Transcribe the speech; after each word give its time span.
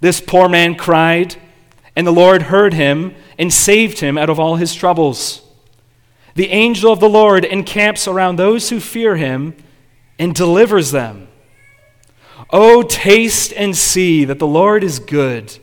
This 0.00 0.20
poor 0.20 0.48
man 0.48 0.74
cried, 0.74 1.36
and 1.96 2.06
the 2.06 2.12
Lord 2.12 2.42
heard 2.42 2.74
him 2.74 3.14
and 3.38 3.52
saved 3.52 4.00
him 4.00 4.16
out 4.16 4.30
of 4.30 4.38
all 4.38 4.56
his 4.56 4.74
troubles. 4.74 5.42
The 6.34 6.50
angel 6.50 6.92
of 6.92 7.00
the 7.00 7.08
Lord 7.08 7.44
encamps 7.44 8.06
around 8.06 8.36
those 8.36 8.70
who 8.70 8.78
fear 8.78 9.16
him 9.16 9.56
and 10.18 10.34
delivers 10.34 10.92
them. 10.92 11.28
Oh, 12.50 12.82
taste 12.82 13.52
and 13.56 13.76
see 13.76 14.24
that 14.24 14.38
the 14.38 14.46
Lord 14.46 14.84
is 14.84 15.00
good. 15.00 15.58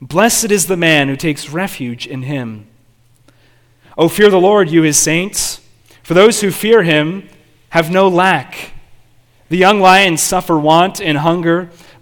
Blessed 0.00 0.50
is 0.50 0.66
the 0.66 0.76
man 0.76 1.08
who 1.08 1.16
takes 1.16 1.48
refuge 1.48 2.06
in 2.06 2.22
him. 2.22 2.66
Oh, 3.96 4.08
fear 4.08 4.28
the 4.28 4.40
Lord, 4.40 4.68
you 4.70 4.82
his 4.82 4.98
saints, 4.98 5.60
for 6.02 6.14
those 6.14 6.40
who 6.40 6.50
fear 6.50 6.82
him 6.82 7.28
have 7.70 7.90
no 7.90 8.08
lack. 8.08 8.72
The 9.48 9.56
young 9.56 9.80
lions 9.80 10.20
suffer 10.20 10.58
want 10.58 11.00
and 11.00 11.18
hunger, 11.18 11.70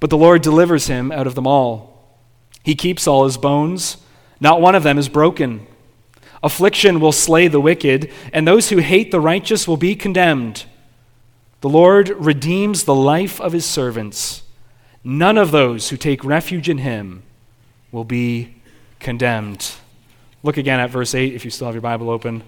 but 0.00 0.10
the 0.10 0.18
Lord 0.18 0.42
delivers 0.42 0.86
him 0.86 1.10
out 1.10 1.26
of 1.26 1.34
them 1.34 1.46
all. 1.46 2.04
He 2.62 2.74
keeps 2.74 3.06
all 3.06 3.24
his 3.24 3.36
bones, 3.36 3.96
not 4.40 4.60
one 4.60 4.74
of 4.74 4.82
them 4.82 4.98
is 4.98 5.08
broken. 5.08 5.66
Affliction 6.42 7.00
will 7.00 7.12
slay 7.12 7.48
the 7.48 7.60
wicked, 7.60 8.12
and 8.32 8.46
those 8.46 8.70
who 8.70 8.78
hate 8.78 9.10
the 9.10 9.20
righteous 9.20 9.66
will 9.66 9.76
be 9.76 9.94
condemned. 9.94 10.64
The 11.60 11.68
Lord 11.68 12.10
redeems 12.10 12.84
the 12.84 12.94
life 12.94 13.40
of 13.40 13.52
his 13.52 13.64
servants. 13.64 14.42
None 15.02 15.38
of 15.38 15.50
those 15.50 15.88
who 15.90 15.96
take 15.96 16.24
refuge 16.24 16.68
in 16.68 16.78
him 16.78 17.22
will 17.90 18.04
be 18.04 18.56
condemned. 19.00 19.72
Look 20.42 20.56
again 20.56 20.80
at 20.80 20.90
verse 20.90 21.14
8 21.14 21.34
if 21.34 21.44
you 21.44 21.50
still 21.50 21.66
have 21.66 21.74
your 21.74 21.82
Bible 21.82 22.10
open. 22.10 22.42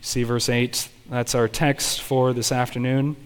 See 0.00 0.22
verse 0.22 0.48
8? 0.48 0.88
That's 1.10 1.34
our 1.34 1.48
text 1.48 2.00
for 2.00 2.32
this 2.32 2.52
afternoon. 2.52 3.16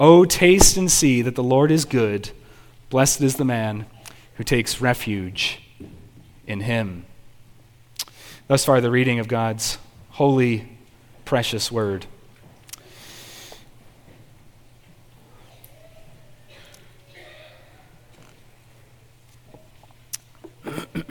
Oh, 0.00 0.24
taste 0.24 0.76
and 0.76 0.88
see 0.88 1.22
that 1.22 1.34
the 1.34 1.42
Lord 1.42 1.72
is 1.72 1.84
good. 1.84 2.30
Blessed 2.88 3.20
is 3.20 3.34
the 3.34 3.44
man 3.44 3.86
who 4.34 4.44
takes 4.44 4.80
refuge 4.80 5.60
in 6.46 6.60
him. 6.60 7.04
Thus 8.46 8.64
far, 8.64 8.80
the 8.80 8.92
reading 8.92 9.18
of 9.18 9.26
God's 9.26 9.78
holy, 10.10 10.78
precious 11.24 11.72
word. 11.72 12.06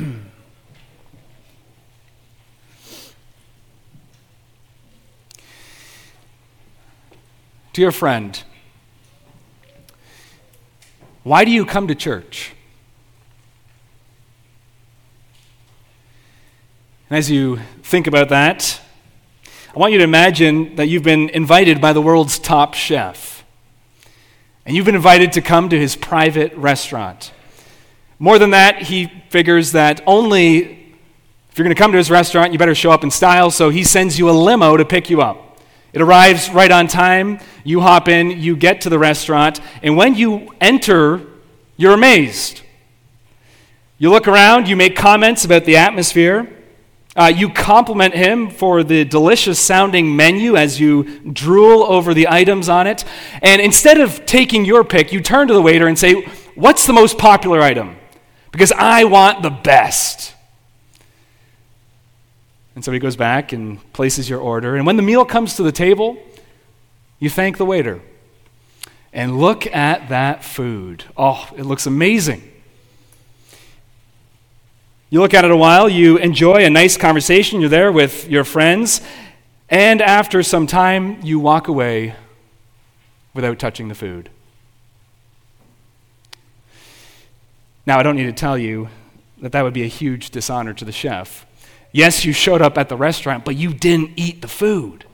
Dear 7.74 7.92
friend, 7.92 8.42
why 11.28 11.44
do 11.44 11.52
you 11.52 11.66
come 11.66 11.88
to 11.88 11.96
church? 11.96 12.54
And 17.10 17.18
as 17.18 17.30
you 17.30 17.60
think 17.84 18.08
about 18.08 18.30
that, 18.30 18.80
I 19.76 19.80
want 19.80 19.92
you 19.92 19.98
to 19.98 20.04
imagine 20.06 20.78
that 20.78 20.88
you've 20.88 21.04
been 21.04 21.30
invited 21.30 21.82
by 21.82 21.92
the 21.92 22.02
world's 22.02 22.40
top 22.40 22.74
chef. 22.74 23.44
And 24.66 24.76
you've 24.76 24.86
been 24.86 24.96
invited 24.96 25.34
to 25.34 25.42
come 25.42 25.68
to 25.70 25.78
his 25.78 25.96
private 25.96 26.54
restaurant. 26.56 27.34
More 28.20 28.40
than 28.40 28.52
that, 28.52 28.84
he 28.84 29.12
figures 29.30 29.74
that 29.74 30.02
only 30.08 30.96
if 31.52 31.58
you're 31.58 31.66
going 31.66 31.76
to 31.76 31.82
come 31.82 31.92
to 31.92 31.98
his 31.98 32.10
restaurant, 32.10 32.54
you 32.54 32.60
better 32.60 32.76
show 32.76 32.92
up 32.92 33.04
in 33.04 33.12
style, 33.12 33.52
so 33.52 33.70
he 33.70 33.84
sends 33.84 34.18
you 34.18 34.30
a 34.30 34.32
limo 34.32 34.78
to 34.78 34.86
pick 34.86 35.10
you 35.10 35.22
up. 35.22 35.47
It 35.94 36.02
arrives 36.02 36.50
right 36.50 36.72
on 36.72 36.88
time. 36.88 37.40
You 37.64 37.82
hop 37.82 38.08
in, 38.08 38.32
you 38.32 38.56
get 38.56 38.82
to 38.82 38.90
the 38.90 39.00
restaurant, 39.00 39.60
and 39.82 39.98
when 39.98 40.16
you 40.16 40.54
enter, 40.62 41.22
you're 41.76 41.94
amazed. 41.94 42.62
You 43.98 44.12
look 44.12 44.28
around, 44.28 44.68
you 44.68 44.76
make 44.76 44.96
comments 44.96 45.44
about 45.44 45.66
the 45.66 45.78
atmosphere. 45.78 46.54
Uh, 47.16 47.34
you 47.36 47.50
compliment 47.50 48.14
him 48.14 48.52
for 48.52 48.84
the 48.84 49.04
delicious 49.04 49.60
sounding 49.60 50.16
menu 50.16 50.56
as 50.56 50.80
you 50.80 51.20
drool 51.22 51.82
over 51.84 52.14
the 52.14 52.28
items 52.28 52.70
on 52.70 52.86
it. 52.86 53.04
And 53.42 53.60
instead 53.60 54.00
of 54.00 54.28
taking 54.28 54.66
your 54.66 54.84
pick, 54.84 55.12
you 55.12 55.20
turn 55.20 55.48
to 55.48 55.54
the 55.56 55.62
waiter 55.62 55.88
and 55.88 55.98
say, 55.98 56.28
What's 56.54 56.86
the 56.86 56.94
most 56.94 57.18
popular 57.18 57.62
item? 57.62 57.98
Because 58.52 58.72
I 58.72 59.04
want 59.06 59.42
the 59.42 59.50
best. 59.50 60.36
And 62.78 62.86
so 62.86 62.92
he 62.92 63.00
goes 63.00 63.16
back 63.16 63.54
and 63.54 63.82
places 63.92 64.30
your 64.30 64.40
order. 64.40 64.76
And 64.76 64.86
when 64.86 64.98
the 64.98 65.02
meal 65.02 65.26
comes 65.26 65.56
to 65.56 65.64
the 65.64 65.72
table, 65.72 66.16
you 67.18 67.28
thank 67.28 67.58
the 67.58 67.66
waiter. 67.66 68.02
And 69.12 69.40
look 69.40 69.66
at 69.66 70.10
that 70.10 70.44
food. 70.44 71.06
Oh, 71.18 71.50
it 71.58 71.64
looks 71.64 71.88
amazing. 71.88 72.44
You 75.10 75.22
look 75.22 75.34
at 75.34 75.44
it 75.44 75.50
a 75.50 75.58
while, 75.58 75.90
you 75.90 76.18
enjoy 76.18 76.66
a 76.66 76.70
nice 76.70 76.98
conversation, 76.98 77.62
you're 77.62 77.70
there 77.72 77.92
with 77.92 78.30
your 78.30 78.44
friends, 78.44 79.02
and 79.70 80.00
after 80.00 80.44
some 80.44 80.68
time, 80.68 81.20
you 81.24 81.40
walk 81.40 81.68
away 81.68 82.14
without 83.34 83.58
touching 83.58 83.88
the 83.88 83.96
food. 83.96 84.30
Now, 87.88 87.98
I 87.98 88.04
don't 88.04 88.18
need 88.18 88.26
to 88.26 88.34
tell 88.34 88.56
you 88.56 88.90
that 89.40 89.52
that 89.54 89.64
would 89.64 89.74
be 89.74 89.82
a 89.82 89.88
huge 89.88 90.30
dishonor 90.30 90.76
to 90.76 90.86
the 90.86 90.92
chef. 90.92 91.47
Yes, 91.92 92.26
you 92.26 92.34
showed 92.34 92.62
up 92.62 92.78
at 92.78 92.90
the 92.90 92.98
restaurant, 92.98 93.46
but 93.46 93.56
you 93.56 93.74
didn't 93.74 94.12
eat 94.16 94.42
the 94.42 94.48
food. 94.48 95.06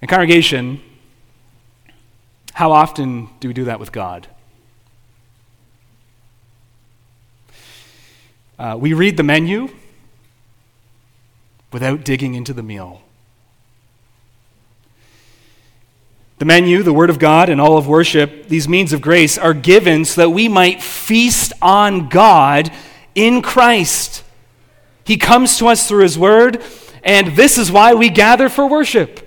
In 0.00 0.08
congregation, 0.08 0.80
how 2.52 2.72
often 2.72 3.28
do 3.40 3.48
we 3.48 3.54
do 3.54 3.64
that 3.64 3.80
with 3.80 3.92
God? 3.92 4.28
Uh, 8.58 8.76
we 8.78 8.92
read 8.92 9.16
the 9.16 9.22
menu 9.22 9.68
without 11.72 12.04
digging 12.04 12.34
into 12.34 12.52
the 12.52 12.62
meal. 12.62 13.02
The 16.38 16.44
menu, 16.44 16.82
the 16.82 16.92
Word 16.92 17.10
of 17.10 17.18
God, 17.18 17.48
and 17.48 17.60
all 17.60 17.78
of 17.78 17.88
worship, 17.88 18.48
these 18.48 18.68
means 18.68 18.92
of 18.92 19.00
grace, 19.00 19.36
are 19.38 19.54
given 19.54 20.04
so 20.04 20.22
that 20.22 20.30
we 20.30 20.48
might 20.48 20.82
feast 20.82 21.52
on 21.60 22.08
God 22.08 22.70
in 23.14 23.40
Christ. 23.42 24.22
He 25.06 25.16
comes 25.16 25.56
to 25.58 25.68
us 25.68 25.88
through 25.88 26.02
His 26.02 26.18
Word, 26.18 26.62
and 27.04 27.36
this 27.36 27.56
is 27.58 27.70
why 27.70 27.94
we 27.94 28.10
gather 28.10 28.48
for 28.48 28.66
worship. 28.66 29.22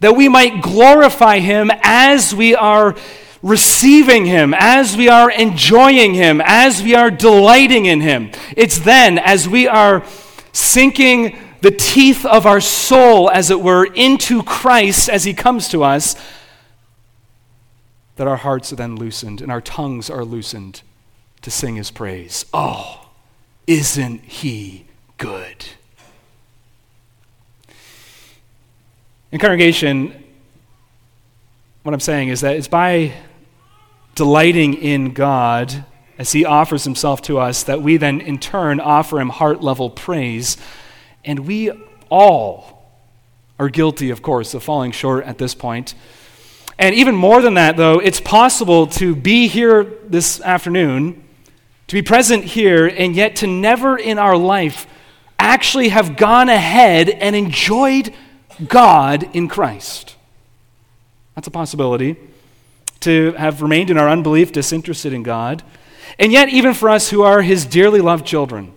That 0.00 0.14
we 0.14 0.28
might 0.28 0.60
glorify 0.60 1.38
Him 1.38 1.70
as 1.82 2.34
we 2.34 2.54
are 2.54 2.94
receiving 3.42 4.26
Him, 4.26 4.54
as 4.58 4.94
we 4.94 5.08
are 5.08 5.30
enjoying 5.30 6.12
Him, 6.12 6.42
as 6.44 6.82
we 6.82 6.94
are 6.94 7.10
delighting 7.10 7.86
in 7.86 8.02
Him. 8.02 8.30
It's 8.54 8.78
then, 8.78 9.18
as 9.18 9.48
we 9.48 9.66
are 9.66 10.04
sinking 10.52 11.38
the 11.62 11.70
teeth 11.70 12.26
of 12.26 12.44
our 12.44 12.60
soul, 12.60 13.30
as 13.30 13.50
it 13.50 13.62
were, 13.62 13.86
into 13.94 14.42
Christ 14.42 15.08
as 15.08 15.24
He 15.24 15.32
comes 15.32 15.68
to 15.68 15.82
us, 15.82 16.16
that 18.16 18.26
our 18.26 18.36
hearts 18.36 18.72
are 18.72 18.76
then 18.76 18.96
loosened 18.96 19.40
and 19.40 19.50
our 19.50 19.60
tongues 19.62 20.10
are 20.10 20.24
loosened 20.24 20.82
to 21.40 21.50
sing 21.50 21.76
His 21.76 21.90
praise. 21.90 22.44
Oh, 22.52 23.05
isn't 23.66 24.22
He 24.22 24.86
good? 25.18 25.66
In 29.32 29.38
congregation, 29.38 30.24
what 31.82 31.92
I'm 31.92 32.00
saying 32.00 32.28
is 32.28 32.40
that 32.40 32.56
it's 32.56 32.68
by 32.68 33.12
delighting 34.14 34.74
in 34.74 35.12
God 35.12 35.84
as 36.18 36.32
He 36.32 36.44
offers 36.44 36.84
Himself 36.84 37.22
to 37.22 37.38
us 37.38 37.64
that 37.64 37.82
we 37.82 37.96
then 37.96 38.20
in 38.20 38.38
turn 38.38 38.80
offer 38.80 39.20
Him 39.20 39.28
heart 39.28 39.62
level 39.62 39.90
praise 39.90 40.56
and 41.24 41.40
we 41.40 41.72
all 42.08 42.76
are 43.58 43.68
guilty, 43.68 44.10
of 44.10 44.22
course, 44.22 44.54
of 44.54 44.62
falling 44.62 44.92
short 44.92 45.24
at 45.24 45.38
this 45.38 45.54
point. 45.54 45.94
And 46.78 46.94
even 46.94 47.16
more 47.16 47.42
than 47.42 47.54
that, 47.54 47.76
though, 47.76 47.98
it's 47.98 48.20
possible 48.20 48.86
to 48.88 49.16
be 49.16 49.48
here 49.48 49.84
this 50.06 50.40
afternoon, 50.40 51.24
to 51.88 51.94
be 51.94 52.02
present 52.02 52.44
here, 52.44 52.86
and 52.86 53.14
yet 53.14 53.36
to 53.36 53.46
never 53.46 53.96
in 53.96 54.18
our 54.18 54.36
life 54.36 54.86
actually 55.38 55.90
have 55.90 56.16
gone 56.16 56.48
ahead 56.48 57.08
and 57.08 57.36
enjoyed 57.36 58.12
God 58.66 59.28
in 59.34 59.48
Christ. 59.48 60.16
That's 61.34 61.46
a 61.46 61.50
possibility. 61.50 62.16
To 63.00 63.32
have 63.32 63.62
remained 63.62 63.90
in 63.90 63.98
our 63.98 64.08
unbelief, 64.08 64.52
disinterested 64.52 65.12
in 65.12 65.22
God. 65.22 65.62
And 66.18 66.32
yet, 66.32 66.48
even 66.48 66.74
for 66.74 66.88
us 66.88 67.10
who 67.10 67.22
are 67.22 67.42
His 67.42 67.66
dearly 67.66 68.00
loved 68.00 68.26
children, 68.26 68.72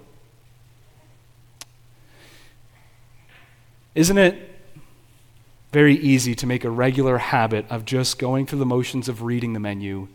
Isn't 4.00 4.18
it 4.18 4.50
very 5.72 5.96
easy 5.96 6.36
to 6.36 6.48
make 6.48 6.64
a 6.64 6.70
regular 6.70 7.18
habit 7.18 7.66
of 7.70 7.86
just 7.86 8.18
going 8.18 8.46
through 8.46 8.60
the 8.60 8.66
motions 8.66 9.10
of 9.10 9.24
reading 9.24 9.54
the 9.54 9.60
menu 9.60 10.08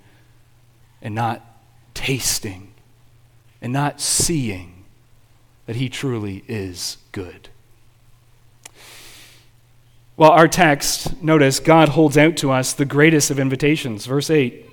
and 1.03 1.15
not 1.15 1.45
tasting 1.93 2.74
and 3.65 3.73
not 3.73 3.99
seeing 3.99 4.85
that 5.65 5.77
He 5.77 5.89
truly 5.89 6.45
is 6.47 6.99
good? 7.13 7.49
Well, 10.19 10.33
our 10.33 10.49
text, 10.49 11.23
notice, 11.23 11.61
God 11.61 11.89
holds 11.89 12.19
out 12.19 12.37
to 12.37 12.53
us 12.53 12.75
the 12.75 12.85
greatest 12.85 13.31
of 13.31 13.39
invitations. 13.39 14.05
Verse 14.05 14.29
8 14.29 14.67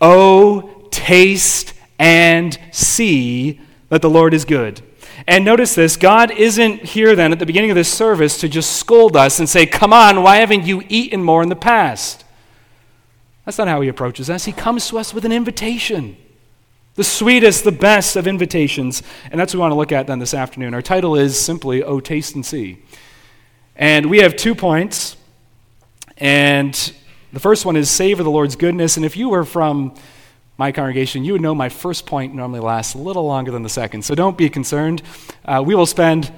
Oh, 0.00 0.88
taste 0.90 1.72
and 2.00 2.58
see 2.72 3.60
that 3.90 4.02
the 4.02 4.10
Lord 4.10 4.34
is 4.34 4.44
good. 4.44 4.82
And 5.28 5.44
notice 5.44 5.76
this 5.76 5.96
God 5.96 6.32
isn't 6.32 6.82
here 6.82 7.14
then 7.14 7.30
at 7.30 7.38
the 7.38 7.46
beginning 7.46 7.70
of 7.70 7.76
this 7.76 7.92
service 7.92 8.40
to 8.40 8.48
just 8.48 8.72
scold 8.72 9.16
us 9.16 9.38
and 9.38 9.48
say, 9.48 9.66
Come 9.66 9.92
on, 9.92 10.24
why 10.24 10.38
haven't 10.38 10.66
you 10.66 10.82
eaten 10.88 11.22
more 11.22 11.44
in 11.44 11.48
the 11.48 11.54
past? 11.54 12.24
That's 13.44 13.56
not 13.56 13.68
how 13.68 13.80
he 13.82 13.88
approaches 13.88 14.28
us. 14.28 14.46
He 14.46 14.52
comes 14.52 14.88
to 14.88 14.98
us 14.98 15.14
with 15.14 15.24
an 15.24 15.30
invitation. 15.30 16.16
The 16.98 17.04
sweetest, 17.04 17.62
the 17.62 17.70
best 17.70 18.16
of 18.16 18.26
invitations. 18.26 19.04
And 19.30 19.38
that's 19.40 19.54
what 19.54 19.58
we 19.58 19.60
want 19.60 19.70
to 19.70 19.76
look 19.76 19.92
at 19.92 20.08
then 20.08 20.18
this 20.18 20.34
afternoon. 20.34 20.74
Our 20.74 20.82
title 20.82 21.14
is 21.14 21.38
simply, 21.38 21.80
Oh, 21.84 22.00
Taste 22.00 22.34
and 22.34 22.44
See. 22.44 22.82
And 23.76 24.06
we 24.06 24.18
have 24.18 24.34
two 24.34 24.56
points. 24.56 25.16
And 26.16 26.74
the 27.32 27.38
first 27.38 27.64
one 27.64 27.76
is 27.76 27.88
savor 27.88 28.24
the 28.24 28.32
Lord's 28.32 28.56
goodness. 28.56 28.96
And 28.96 29.06
if 29.06 29.16
you 29.16 29.28
were 29.28 29.44
from 29.44 29.94
my 30.56 30.72
congregation, 30.72 31.24
you 31.24 31.34
would 31.34 31.40
know 31.40 31.54
my 31.54 31.68
first 31.68 32.04
point 32.04 32.34
normally 32.34 32.58
lasts 32.58 32.94
a 32.94 32.98
little 32.98 33.24
longer 33.24 33.52
than 33.52 33.62
the 33.62 33.68
second. 33.68 34.02
So 34.02 34.16
don't 34.16 34.36
be 34.36 34.50
concerned. 34.50 35.00
Uh, 35.44 35.62
we 35.64 35.76
will 35.76 35.86
spend 35.86 36.32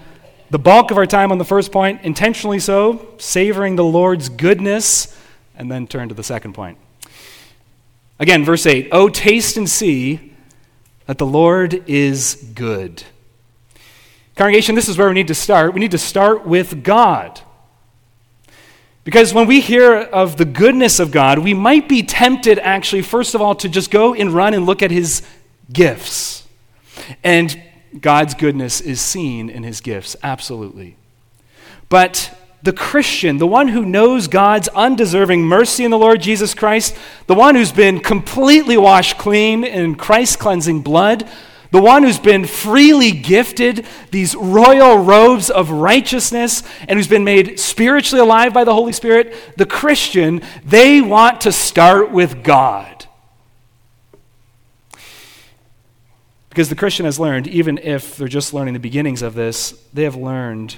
the 0.51 0.59
bulk 0.59 0.91
of 0.91 0.99
our 0.99 1.07
time 1.07 1.33
on 1.33 1.39
the 1.39 1.45
first 1.47 1.73
point, 1.73 2.03
intentionally 2.03 2.59
so, 2.59 3.15
savoring 3.17 3.77
the 3.77 3.85
Lord's 3.85 4.29
goodness, 4.29 5.19
and 5.57 5.73
then 5.73 5.87
turn 5.87 6.11
to 6.11 6.15
the 6.15 6.23
second 6.23 6.53
point. 6.53 6.77
Again, 8.19 8.45
verse 8.45 8.67
8 8.67 8.91
Oh, 8.93 9.09
taste 9.09 9.57
and 9.57 9.67
see 9.67 10.30
that 11.11 11.19
the 11.19 11.27
Lord 11.27 11.83
is 11.89 12.37
good. 12.55 13.03
Congregation, 14.37 14.77
this 14.77 14.89
is 14.89 14.97
where 14.97 15.09
we 15.09 15.15
need 15.15 15.27
to 15.27 15.35
start. 15.35 15.75
We 15.75 15.81
need 15.81 15.91
to 15.91 15.99
start 15.99 16.47
with 16.47 16.85
God. 16.85 17.41
Because 19.03 19.35
when 19.35 19.49
we 19.49 19.59
hear 19.59 19.93
of 19.97 20.37
the 20.37 20.45
goodness 20.45 21.01
of 21.01 21.11
God, 21.11 21.41
we 21.41 21.53
might 21.53 21.89
be 21.89 22.05
tempted, 22.05 22.61
actually, 22.61 23.03
first 23.03 23.35
of 23.35 23.43
all, 23.43 23.57
to 23.57 23.69
just 23.69 23.91
go 23.91 24.15
and 24.15 24.31
run 24.31 24.55
and 24.55 24.67
look 24.67 24.85
at 24.85 24.93
his 24.93 25.27
gifts. 25.73 26.47
And 27.25 27.61
God's 28.01 28.35
goodness 28.35 28.81
is 28.81 29.01
seen 29.01 29.51
in 29.51 29.65
his 29.65 29.81
gifts, 29.81 30.15
absolutely. 30.23 30.95
But 31.89 32.39
the 32.63 32.73
Christian, 32.73 33.39
the 33.39 33.47
one 33.47 33.69
who 33.69 33.85
knows 33.85 34.29
God's 34.29 34.69
undeserving 34.69 35.43
mercy 35.43 35.85
in 35.85 35.91
the 35.91 35.99
Lord 35.99 36.21
Jesus 36.21 36.55
Christ, 36.55 36.95
the 37.27 37.35
one 37.35 37.55
who's 37.55 37.73
been 37.73 38.01
completely 38.01 38.77
washed 38.77 39.19
clean 39.19 39.65
in 39.65 39.95
Christ's 39.95 40.37
cleansing 40.37 40.83
blood, 40.83 41.29
the 41.71 41.81
one 41.81 42.03
who's 42.03 42.19
been 42.19 42.45
freely 42.45 43.13
gifted 43.13 43.87
these 44.11 44.35
royal 44.35 44.99
robes 44.99 45.49
of 45.51 45.71
righteousness 45.71 46.63
and 46.89 46.99
who's 46.99 47.09
been 47.09 47.25
made 47.25 47.59
spiritually 47.61 48.21
alive 48.21 48.53
by 48.53 48.65
the 48.65 48.75
Holy 48.75 48.93
Spirit, 48.93 49.35
the 49.57 49.67
Christian, 49.67 50.43
they 50.65 51.01
want 51.01 51.43
to 51.43 51.53
start 51.53 52.11
with 52.11 52.43
God. 52.43 53.07
Because 56.51 56.69
the 56.69 56.75
Christian 56.75 57.07
has 57.07 57.21
learned, 57.21 57.47
even 57.47 57.79
if 57.79 58.17
they're 58.17 58.27
just 58.27 58.53
learning 58.53 58.75
the 58.75 58.81
beginnings 58.81 59.23
of 59.23 59.35
this, 59.35 59.71
they 59.95 60.03
have 60.03 60.17
learned 60.17 60.77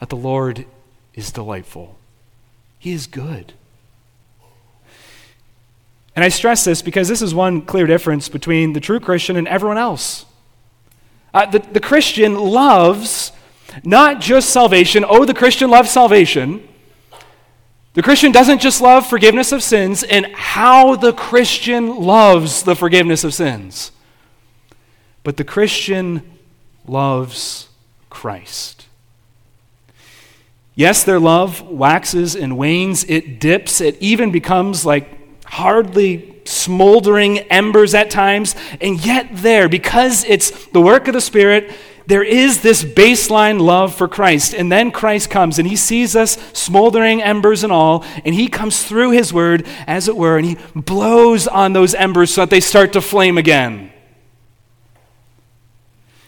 that 0.00 0.08
the 0.08 0.16
Lord 0.16 0.64
is 1.14 1.30
delightful. 1.30 1.98
He 2.78 2.92
is 2.92 3.06
good. 3.06 3.52
And 6.16 6.24
I 6.24 6.28
stress 6.28 6.64
this 6.64 6.82
because 6.82 7.08
this 7.08 7.22
is 7.22 7.34
one 7.34 7.62
clear 7.62 7.86
difference 7.86 8.28
between 8.28 8.72
the 8.72 8.80
true 8.80 8.98
Christian 8.98 9.36
and 9.36 9.46
everyone 9.46 9.78
else. 9.78 10.26
Uh, 11.32 11.46
the, 11.46 11.60
the 11.60 11.80
Christian 11.80 12.34
loves 12.34 13.32
not 13.84 14.20
just 14.20 14.50
salvation. 14.50 15.04
Oh, 15.08 15.24
the 15.24 15.34
Christian 15.34 15.70
loves 15.70 15.90
salvation. 15.90 16.66
The 17.94 18.02
Christian 18.02 18.32
doesn't 18.32 18.60
just 18.60 18.80
love 18.80 19.06
forgiveness 19.06 19.52
of 19.52 19.62
sins 19.62 20.02
and 20.02 20.26
how 20.26 20.96
the 20.96 21.12
Christian 21.12 21.96
loves 21.96 22.62
the 22.62 22.76
forgiveness 22.76 23.24
of 23.24 23.34
sins, 23.34 23.90
but 25.24 25.36
the 25.36 25.44
Christian 25.44 26.22
loves 26.86 27.68
Christ. 28.08 28.86
Yes, 30.74 31.02
their 31.04 31.20
love 31.20 31.62
waxes 31.62 32.34
and 32.36 32.56
wanes, 32.56 33.04
it 33.04 33.40
dips, 33.40 33.80
it 33.80 33.96
even 34.00 34.30
becomes 34.30 34.86
like 34.86 35.44
hardly 35.44 36.40
smoldering 36.44 37.38
embers 37.38 37.94
at 37.94 38.10
times, 38.10 38.54
and 38.80 39.04
yet 39.04 39.28
there, 39.32 39.68
because 39.68 40.24
it's 40.24 40.66
the 40.68 40.80
work 40.80 41.08
of 41.08 41.14
the 41.14 41.20
Spirit, 41.20 41.72
there 42.06 42.22
is 42.24 42.62
this 42.62 42.82
baseline 42.82 43.60
love 43.60 43.94
for 43.94 44.08
Christ. 44.08 44.52
And 44.52 44.70
then 44.70 44.90
Christ 44.90 45.30
comes 45.30 45.60
and 45.60 45.68
he 45.68 45.76
sees 45.76 46.16
us 46.16 46.36
smoldering 46.52 47.22
embers 47.22 47.62
and 47.62 47.72
all, 47.72 48.04
and 48.24 48.34
he 48.34 48.48
comes 48.48 48.82
through 48.82 49.12
his 49.12 49.32
word, 49.32 49.66
as 49.86 50.08
it 50.08 50.16
were, 50.16 50.36
and 50.36 50.44
he 50.46 50.56
blows 50.74 51.46
on 51.46 51.72
those 51.72 51.94
embers 51.94 52.34
so 52.34 52.42
that 52.42 52.50
they 52.50 52.60
start 52.60 52.94
to 52.94 53.00
flame 53.00 53.38
again. 53.38 53.92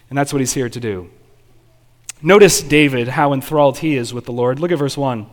And 0.08 0.16
that's 0.16 0.32
what 0.32 0.40
he's 0.40 0.54
here 0.54 0.68
to 0.68 0.80
do. 0.80 1.10
Notice 2.22 2.62
David, 2.62 3.08
how 3.08 3.32
enthralled 3.32 3.78
he 3.78 3.96
is 3.96 4.14
with 4.14 4.24
the 4.24 4.32
Lord. 4.32 4.60
Look 4.60 4.70
at 4.70 4.78
verse 4.78 4.96
1. 4.96 5.26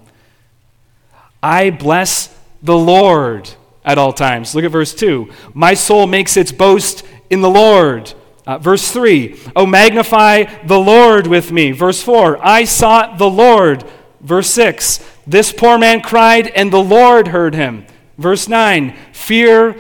I 1.42 1.70
bless 1.70 2.36
the 2.62 2.78
Lord 2.78 3.50
at 3.86 3.98
all 3.98 4.12
times. 4.12 4.56
Look 4.56 4.66
at 4.66 4.72
verse 4.72 4.94
2. 4.94 5.30
My 5.54 5.74
soul 5.74 6.08
makes 6.08 6.36
its 6.36 6.52
boast 6.52 7.06
in 7.30 7.42
the 7.42 7.50
Lord. 7.50 8.14
Uh, 8.46 8.58
verse 8.58 8.92
3. 8.92 9.40
Oh, 9.56 9.66
magnify 9.66 10.46
the 10.66 10.80
Lord 10.80 11.28
with 11.28 11.52
me. 11.52 11.72
Verse 11.72 12.02
4. 12.02 12.40
I 12.46 12.64
sought 12.64 13.18
the 13.20 13.30
Lord. 13.30 13.84
Verse 14.22 14.50
6. 14.50 15.08
This 15.28 15.52
poor 15.52 15.78
man 15.78 16.02
cried, 16.02 16.48
and 16.48 16.74
the 16.74 16.84
Lord 16.84 17.28
heard 17.28 17.54
him. 17.54 17.86
Verse 18.18 18.48
9. 18.48 18.96
Fear 19.14 19.76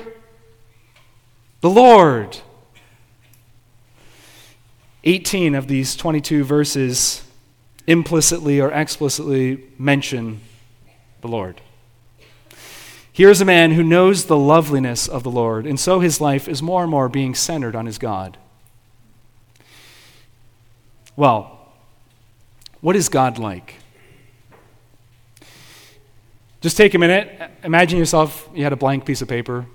the 1.62 1.70
Lord. 1.70 2.38
18 5.04 5.56
of 5.56 5.68
these 5.68 5.96
22 5.96 6.44
verses 6.44 7.24
implicitly 7.88 8.60
or 8.60 8.72
explicitly 8.72 9.64
mention 9.78 10.42
the 11.22 11.28
Lord. 11.28 11.62
Here's 13.12 13.42
a 13.42 13.46
man 13.46 13.72
who 13.72 13.84
knows 13.84 14.26
the 14.26 14.38
loveliness 14.38 15.08
of 15.08 15.24
the 15.24 15.32
Lord, 15.32 15.66
and 15.66 15.80
so 15.80 16.00
his 16.00 16.22
life 16.22 16.48
is 16.48 16.62
more 16.62 16.84
and 16.84 16.92
more 16.92 17.10
being 17.10 17.36
centered 17.36 17.76
on 17.76 17.86
his 17.86 17.98
God. 17.98 18.38
Well, 21.16 21.74
what 22.82 22.96
is 22.96 23.10
God 23.10 23.38
like? 23.38 23.76
Just 26.62 26.78
take 26.78 26.94
a 26.94 26.98
minute. 26.98 27.52
Imagine 27.64 28.00
yourself, 28.00 28.50
you 28.54 28.64
had 28.64 28.74
a 28.74 28.78
blank 28.78 29.06
piece 29.06 29.22
of 29.22 29.28
paper, 29.28 29.66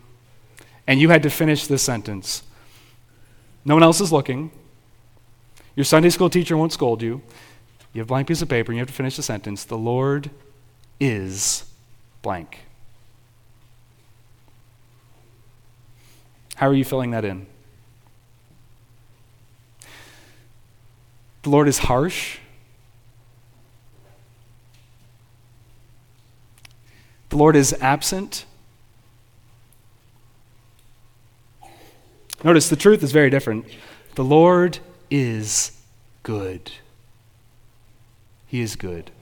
and 0.87 1.01
you 1.01 1.11
had 1.11 1.23
to 1.23 1.31
finish 1.31 1.67
this 1.67 1.83
sentence. 1.83 2.43
No 3.65 3.75
one 3.75 3.83
else 3.83 4.01
is 4.01 4.13
looking. 4.13 4.51
Your 5.77 5.85
Sunday 5.85 6.11
school 6.11 6.31
teacher 6.31 6.57
won't 6.57 6.73
scold 6.73 7.03
you. 7.03 7.23
You 7.93 8.01
have 8.01 8.07
a 8.07 8.09
blank 8.09 8.29
piece 8.29 8.43
of 8.43 8.49
paper, 8.49 8.73
and 8.73 8.77
you 8.77 8.81
have 8.81 8.89
to 8.89 8.95
finish 8.95 9.17
the 9.17 9.23
sentence. 9.23 9.65
The 9.65 9.79
Lord 9.79 10.31
is 11.01 11.65
blank. 12.23 12.61
How 16.57 16.69
are 16.69 16.75
you 16.75 16.85
filling 16.85 17.11
that 17.11 17.25
in? 17.25 17.47
The 21.43 21.51
Lord 21.51 21.69
is 21.69 21.79
harsh. 21.79 22.39
The 27.29 27.37
Lord 27.37 27.57
is 27.57 27.75
absent. 27.81 28.45
Notice 32.45 32.69
the 32.69 32.77
truth 32.77 33.03
is 33.03 33.11
very 33.11 33.31
different. 33.31 33.67
The 34.15 34.25
Lord 34.25 34.79
is 35.17 35.71
good. 36.25 36.73
He 38.49 38.61
is 38.61 38.75
good. 38.75 39.13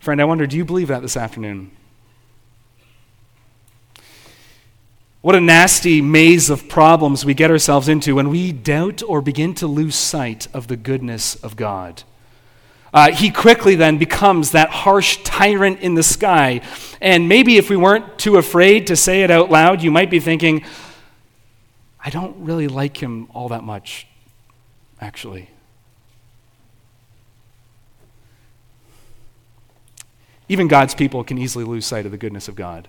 Friend, 0.00 0.20
I 0.20 0.24
wonder, 0.24 0.48
do 0.48 0.56
you 0.56 0.64
believe 0.64 0.88
that 0.88 1.02
this 1.02 1.16
afternoon? 1.16 1.70
What 5.20 5.36
a 5.36 5.40
nasty 5.40 6.00
maze 6.00 6.50
of 6.50 6.68
problems 6.68 7.24
we 7.24 7.34
get 7.34 7.52
ourselves 7.52 7.88
into 7.88 8.16
when 8.16 8.30
we 8.30 8.50
doubt 8.50 9.00
or 9.06 9.20
begin 9.20 9.54
to 9.54 9.68
lose 9.68 9.94
sight 9.94 10.48
of 10.52 10.66
the 10.66 10.76
goodness 10.76 11.36
of 11.36 11.54
God. 11.54 12.02
Uh, 12.92 13.12
he 13.12 13.30
quickly 13.30 13.76
then 13.76 13.98
becomes 13.98 14.50
that 14.50 14.70
harsh 14.70 15.18
tyrant 15.22 15.78
in 15.80 15.94
the 15.94 16.02
sky. 16.02 16.62
And 17.00 17.28
maybe 17.28 17.58
if 17.58 17.70
we 17.70 17.76
weren't 17.76 18.18
too 18.18 18.38
afraid 18.38 18.88
to 18.88 18.96
say 18.96 19.22
it 19.22 19.30
out 19.30 19.52
loud, 19.52 19.84
you 19.84 19.92
might 19.92 20.10
be 20.10 20.18
thinking, 20.18 20.64
I 22.08 22.10
don't 22.10 22.34
really 22.38 22.68
like 22.68 23.02
him 23.02 23.28
all 23.34 23.50
that 23.50 23.64
much, 23.64 24.06
actually. 24.98 25.50
Even 30.48 30.68
God's 30.68 30.94
people 30.94 31.22
can 31.22 31.36
easily 31.36 31.66
lose 31.66 31.84
sight 31.84 32.06
of 32.06 32.10
the 32.10 32.16
goodness 32.16 32.48
of 32.48 32.56
God. 32.56 32.88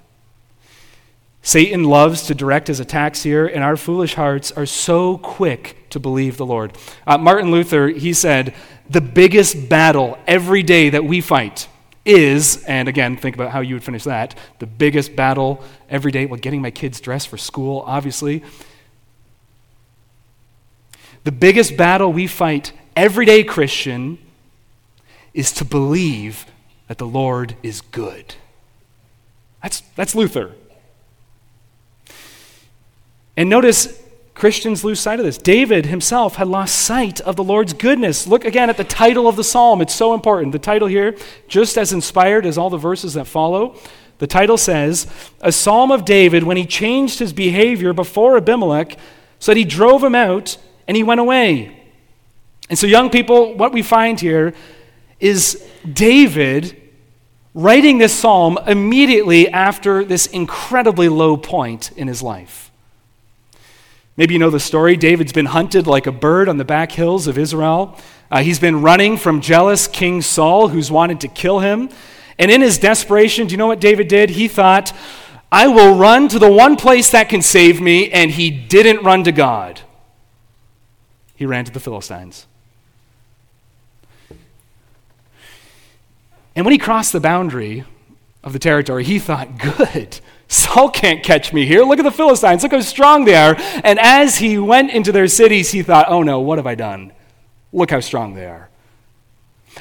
Satan 1.42 1.84
loves 1.84 2.28
to 2.28 2.34
direct 2.34 2.70
his 2.70 2.80
attacks 2.80 3.22
here, 3.22 3.46
and 3.46 3.62
our 3.62 3.76
foolish 3.76 4.14
hearts 4.14 4.54
are 4.54 4.66
so 4.66 5.18
quick 5.18 5.90
to 5.90 6.00
believe 6.00 6.38
the 6.38 6.46
Lord. 6.46 6.78
Uh, 7.06 7.18
Martin 7.18 7.52
Luther, 7.52 7.90
he 7.90 8.14
said, 8.14 8.54
the 8.90 9.02
biggest 9.02 9.68
battle 9.68 10.18
every 10.28 10.64
day 10.64 10.92
that 10.92 11.04
we 11.04 11.20
fight 11.20 11.68
is, 12.06 12.64
and 12.64 12.88
again, 12.88 13.18
think 13.18 13.36
about 13.36 13.52
how 13.52 13.60
you 13.60 13.76
would 13.76 13.84
finish 13.84 14.06
that, 14.06 14.34
the 14.60 14.66
biggest 14.66 15.18
battle 15.18 15.62
every 15.90 16.14
day, 16.14 16.26
well, 16.26 16.40
getting 16.40 16.62
my 16.62 16.72
kids 16.72 17.02
dressed 17.02 17.28
for 17.28 17.38
school, 17.38 17.84
obviously. 17.86 18.44
The 21.30 21.36
biggest 21.36 21.78
battle 21.78 22.12
we 22.12 22.26
fight 22.26 22.74
every 22.96 23.24
day, 23.24 23.44
Christian, 23.44 24.18
is 25.32 25.52
to 25.52 25.64
believe 25.64 26.48
that 26.88 26.98
the 26.98 27.06
Lord 27.06 27.56
is 27.62 27.82
good. 27.82 28.34
That's, 29.62 29.82
that's 29.96 30.16
Luther. 30.16 30.56
And 33.38 33.48
notice 33.48 34.02
Christians 34.34 34.84
lose 34.84 35.00
sight 35.00 35.20
of 35.20 35.26
this. 35.28 35.38
David 35.38 35.86
himself 35.86 36.38
had 36.38 36.48
lost 36.48 36.74
sight 36.74 37.22
of 37.22 37.36
the 37.36 37.44
Lord's 37.44 37.74
goodness. 37.74 38.26
Look 38.26 38.44
again 38.44 38.72
at 38.72 38.78
the 38.78 38.84
title 38.84 39.28
of 39.28 39.36
the 39.36 39.44
psalm. 39.44 39.82
It's 39.82 39.94
so 39.94 40.16
important. 40.16 40.52
The 40.52 40.58
title 40.58 40.88
here, 40.88 41.16
just 41.48 41.78
as 41.78 41.94
inspired 41.94 42.44
as 42.44 42.58
all 42.58 42.72
the 42.72 42.78
verses 42.78 43.14
that 43.14 43.28
follow, 43.28 43.76
the 44.18 44.26
title 44.26 44.58
says, 44.58 45.06
A 45.42 45.52
Psalm 45.52 45.92
of 45.92 46.06
David 46.06 46.42
when 46.42 46.58
he 46.58 46.66
changed 46.66 47.20
his 47.20 47.34
behavior 47.34 47.94
before 47.94 48.36
Abimelech 48.36 48.98
so 49.38 49.52
that 49.52 49.58
he 49.60 49.64
drove 49.64 50.04
him 50.04 50.16
out 50.16 50.58
and 50.90 50.98
he 50.98 51.04
went 51.04 51.22
away. 51.22 51.80
And 52.68 52.78
so, 52.78 52.88
young 52.88 53.12
people, 53.12 53.54
what 53.54 53.72
we 53.72 53.84
find 53.84 54.20
here 54.20 54.56
is 55.20 55.64
David 55.94 56.76
writing 57.54 58.00
this 58.00 58.12
psalm 58.12 58.58
immediately 58.66 59.48
after 59.50 60.04
this 60.04 60.26
incredibly 60.26 61.08
low 61.08 61.38
point 61.38 61.92
in 61.92 62.08
his 62.08 62.24
life. 62.24 62.72
Maybe 64.18 64.34
you 64.34 64.40
know 64.40 64.50
the 64.50 64.60
story. 64.60 64.98
David's 64.98 65.32
been 65.32 65.46
hunted 65.46 65.86
like 65.86 66.08
a 66.08 66.12
bird 66.12 66.50
on 66.50 66.58
the 66.58 66.66
back 66.66 66.92
hills 66.92 67.28
of 67.28 67.38
Israel. 67.38 67.96
Uh, 68.32 68.42
he's 68.42 68.60
been 68.60 68.82
running 68.82 69.16
from 69.16 69.42
jealous 69.42 69.88
King 69.88 70.24
Saul, 70.24 70.70
who's 70.70 70.90
wanted 70.90 71.22
to 71.22 71.28
kill 71.28 71.60
him. 71.60 71.90
And 72.40 72.50
in 72.50 72.62
his 72.62 72.80
desperation, 72.80 73.46
do 73.46 73.52
you 73.52 73.58
know 73.58 73.68
what 73.68 73.80
David 73.80 74.08
did? 74.08 74.32
He 74.32 74.48
thought, 74.48 74.92
I 75.52 75.68
will 75.68 76.00
run 76.00 76.30
to 76.30 76.40
the 76.40 76.52
one 76.52 76.78
place 76.78 77.12
that 77.12 77.30
can 77.30 77.44
save 77.44 77.80
me, 77.80 78.10
and 78.10 78.32
he 78.32 78.50
didn't 78.50 79.04
run 79.04 79.24
to 79.26 79.32
God. 79.32 79.82
He 81.40 81.46
ran 81.46 81.64
to 81.64 81.72
the 81.72 81.80
Philistines. 81.80 82.48
And 86.54 86.66
when 86.66 86.74
he 86.74 86.78
crossed 86.78 87.14
the 87.14 87.22
boundary 87.22 87.86
of 88.44 88.52
the 88.52 88.60
territory, 88.60 89.06
he 89.06 89.20
thought, 89.20 89.58
good. 89.58 90.20
Saul 90.50 90.90
can't 90.90 91.24
catch 91.24 91.54
me 91.54 91.66
here. 91.66 91.84
Look 91.84 91.98
at 91.98 92.02
the 92.02 92.12
Philistines. 92.12 92.62
Look 92.62 92.74
how 92.74 92.82
strong 92.82 93.24
they 93.24 93.36
are. 93.36 93.56
And 93.86 94.00
as 94.00 94.40
he 94.40 94.58
went 94.58 94.92
into 94.92 95.14
their 95.14 95.30
cities, 95.30 95.72
he 95.72 95.82
thought, 95.82 96.08
oh 96.10 96.24
no, 96.24 96.42
what 96.42 96.58
have 96.58 96.68
I 96.68 96.76
done? 96.76 97.14
Look 97.72 97.92
how 97.92 98.02
strong 98.02 98.34
they 98.34 98.46
are. 98.46 98.68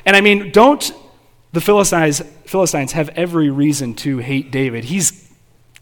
And 0.07 0.15
I 0.15 0.21
mean, 0.21 0.53
don't 0.53 0.93
the 1.51 1.61
Philistines, 1.61 2.21
Philistines 2.45 2.93
have 2.93 3.09
every 3.17 3.51
reason 3.51 3.95
to 3.95 4.19
hate 4.19 4.53
David? 4.53 4.85
He's 4.85 5.29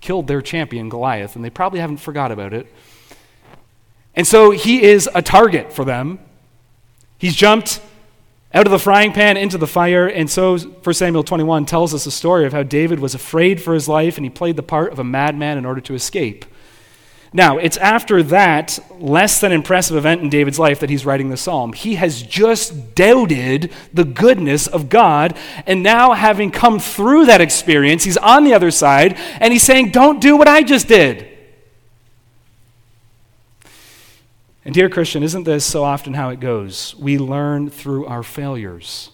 killed 0.01 0.27
their 0.27 0.41
champion, 0.41 0.89
Goliath, 0.89 1.37
and 1.37 1.45
they 1.45 1.51
probably 1.51 1.81
haven't 1.81 1.99
forgot 1.99 2.33
about 2.33 2.55
it. 2.55 2.67
And 4.17 4.27
so 4.27 4.51
he 4.51 4.83
is 4.83 5.09
a 5.15 5.23
target 5.23 5.73
for 5.73 5.85
them. 5.85 6.19
He's 7.19 7.37
jumped 7.37 7.81
out 8.53 8.67
of 8.67 8.71
the 8.71 8.79
frying 8.79 9.13
pan 9.13 9.37
into 9.37 9.59
the 9.59 9.67
fire. 9.67 10.07
And 10.07 10.31
so 10.31 10.59
1 10.59 10.95
Samuel 10.95 11.23
21 11.23 11.67
tells 11.67 11.93
us 11.93 12.07
a 12.07 12.11
story 12.11 12.47
of 12.47 12.55
how 12.55 12.63
David 12.63 12.99
was 12.99 13.15
afraid 13.15 13.61
for 13.61 13.75
his 13.75 13.89
life 13.89 14.17
and 14.17 14.25
he 14.25 14.31
played 14.31 14.57
the 14.57 14.63
part 14.63 14.93
of 14.93 14.99
a 14.99 15.05
madman 15.05 15.59
in 15.59 15.67
order 15.67 15.83
to 15.83 15.95
escape. 15.95 16.47
Now, 17.33 17.59
it's 17.59 17.77
after 17.77 18.23
that 18.23 18.79
less 18.99 19.41
than 19.41 19.53
impressive 19.53 19.95
event 19.95 20.23
in 20.23 20.31
David's 20.31 20.59
life 20.59 20.81
that 20.81 20.89
he's 20.89 21.05
writing 21.05 21.29
the 21.29 21.37
psalm. 21.37 21.75
He 21.75 21.97
has 21.97 22.23
just 22.23 22.95
doubted 22.95 23.73
the 23.93 24.05
goodness 24.05 24.67
of 24.67 24.89
God, 24.89 25.37
and 25.67 25.83
now, 25.83 26.13
having 26.13 26.51
come 26.51 26.79
through 26.79 27.27
that 27.27 27.43
experience, 27.43 28.05
he's 28.05 28.17
on 28.17 28.45
the 28.45 28.55
other 28.55 28.71
side, 28.71 29.19
and 29.39 29.53
he's 29.53 29.65
saying, 29.65 29.91
Don't 29.91 30.19
do 30.21 30.37
what 30.37 30.49
I 30.49 30.63
just 30.63 30.89
did. 30.89 31.36
And, 34.67 34.75
dear 34.75 34.89
Christian, 34.89 35.23
isn't 35.23 35.45
this 35.45 35.65
so 35.65 35.85
often 35.85 36.15
how 36.15 36.31
it 36.31 36.41
goes? 36.41 36.97
We 36.97 37.19
learn 37.19 37.71
through 37.71 38.07
our 38.07 38.25
failures. 38.25 39.13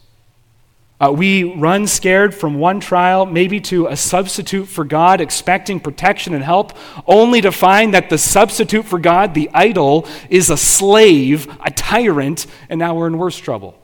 Uh, 0.98 1.12
we 1.12 1.44
run 1.44 1.86
scared 1.86 2.34
from 2.34 2.54
one 2.54 2.80
trial, 2.80 3.26
maybe 3.26 3.60
to 3.60 3.86
a 3.88 3.94
substitute 3.94 4.64
for 4.64 4.82
God, 4.82 5.20
expecting 5.20 5.78
protection 5.78 6.32
and 6.32 6.42
help, 6.42 6.72
only 7.06 7.42
to 7.42 7.52
find 7.52 7.92
that 7.92 8.08
the 8.08 8.16
substitute 8.16 8.86
for 8.86 8.98
God, 8.98 9.34
the 9.34 9.50
idol, 9.52 10.08
is 10.30 10.48
a 10.48 10.56
slave, 10.56 11.46
a 11.62 11.70
tyrant, 11.70 12.46
and 12.70 12.78
now 12.78 12.94
we're 12.94 13.06
in 13.06 13.18
worse 13.18 13.36
trouble. 13.36 13.81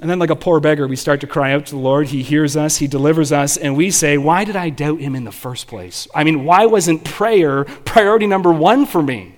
And 0.00 0.08
then, 0.08 0.18
like 0.18 0.30
a 0.30 0.36
poor 0.36 0.60
beggar, 0.60 0.86
we 0.86 0.94
start 0.94 1.20
to 1.22 1.26
cry 1.26 1.52
out 1.52 1.66
to 1.66 1.72
the 1.72 1.80
Lord. 1.80 2.08
He 2.08 2.22
hears 2.22 2.56
us, 2.56 2.76
He 2.76 2.86
delivers 2.86 3.32
us, 3.32 3.56
and 3.56 3.76
we 3.76 3.90
say, 3.90 4.16
Why 4.16 4.44
did 4.44 4.54
I 4.54 4.70
doubt 4.70 5.00
Him 5.00 5.16
in 5.16 5.24
the 5.24 5.32
first 5.32 5.66
place? 5.66 6.06
I 6.14 6.22
mean, 6.22 6.44
why 6.44 6.66
wasn't 6.66 7.04
prayer 7.04 7.64
priority 7.64 8.26
number 8.26 8.52
one 8.52 8.86
for 8.86 9.02
me? 9.02 9.34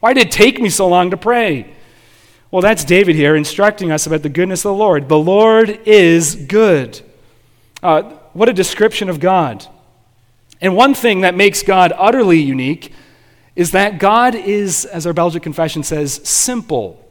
Why 0.00 0.14
did 0.14 0.26
it 0.26 0.32
take 0.32 0.60
me 0.60 0.70
so 0.70 0.88
long 0.88 1.10
to 1.10 1.16
pray? 1.16 1.74
Well, 2.50 2.62
that's 2.62 2.84
David 2.84 3.16
here 3.16 3.36
instructing 3.36 3.90
us 3.90 4.06
about 4.06 4.22
the 4.22 4.28
goodness 4.28 4.64
of 4.64 4.70
the 4.70 4.74
Lord. 4.74 5.08
The 5.08 5.18
Lord 5.18 5.68
is 5.84 6.34
good. 6.34 7.00
Uh, 7.82 8.02
what 8.32 8.48
a 8.48 8.52
description 8.52 9.10
of 9.10 9.20
God. 9.20 9.66
And 10.60 10.74
one 10.74 10.94
thing 10.94 11.20
that 11.20 11.34
makes 11.34 11.62
God 11.62 11.92
utterly 11.96 12.40
unique 12.40 12.92
is 13.56 13.72
that 13.72 13.98
God 13.98 14.34
is, 14.34 14.84
as 14.84 15.06
our 15.06 15.12
Belgic 15.12 15.42
confession 15.42 15.82
says, 15.82 16.20
simple. 16.28 17.05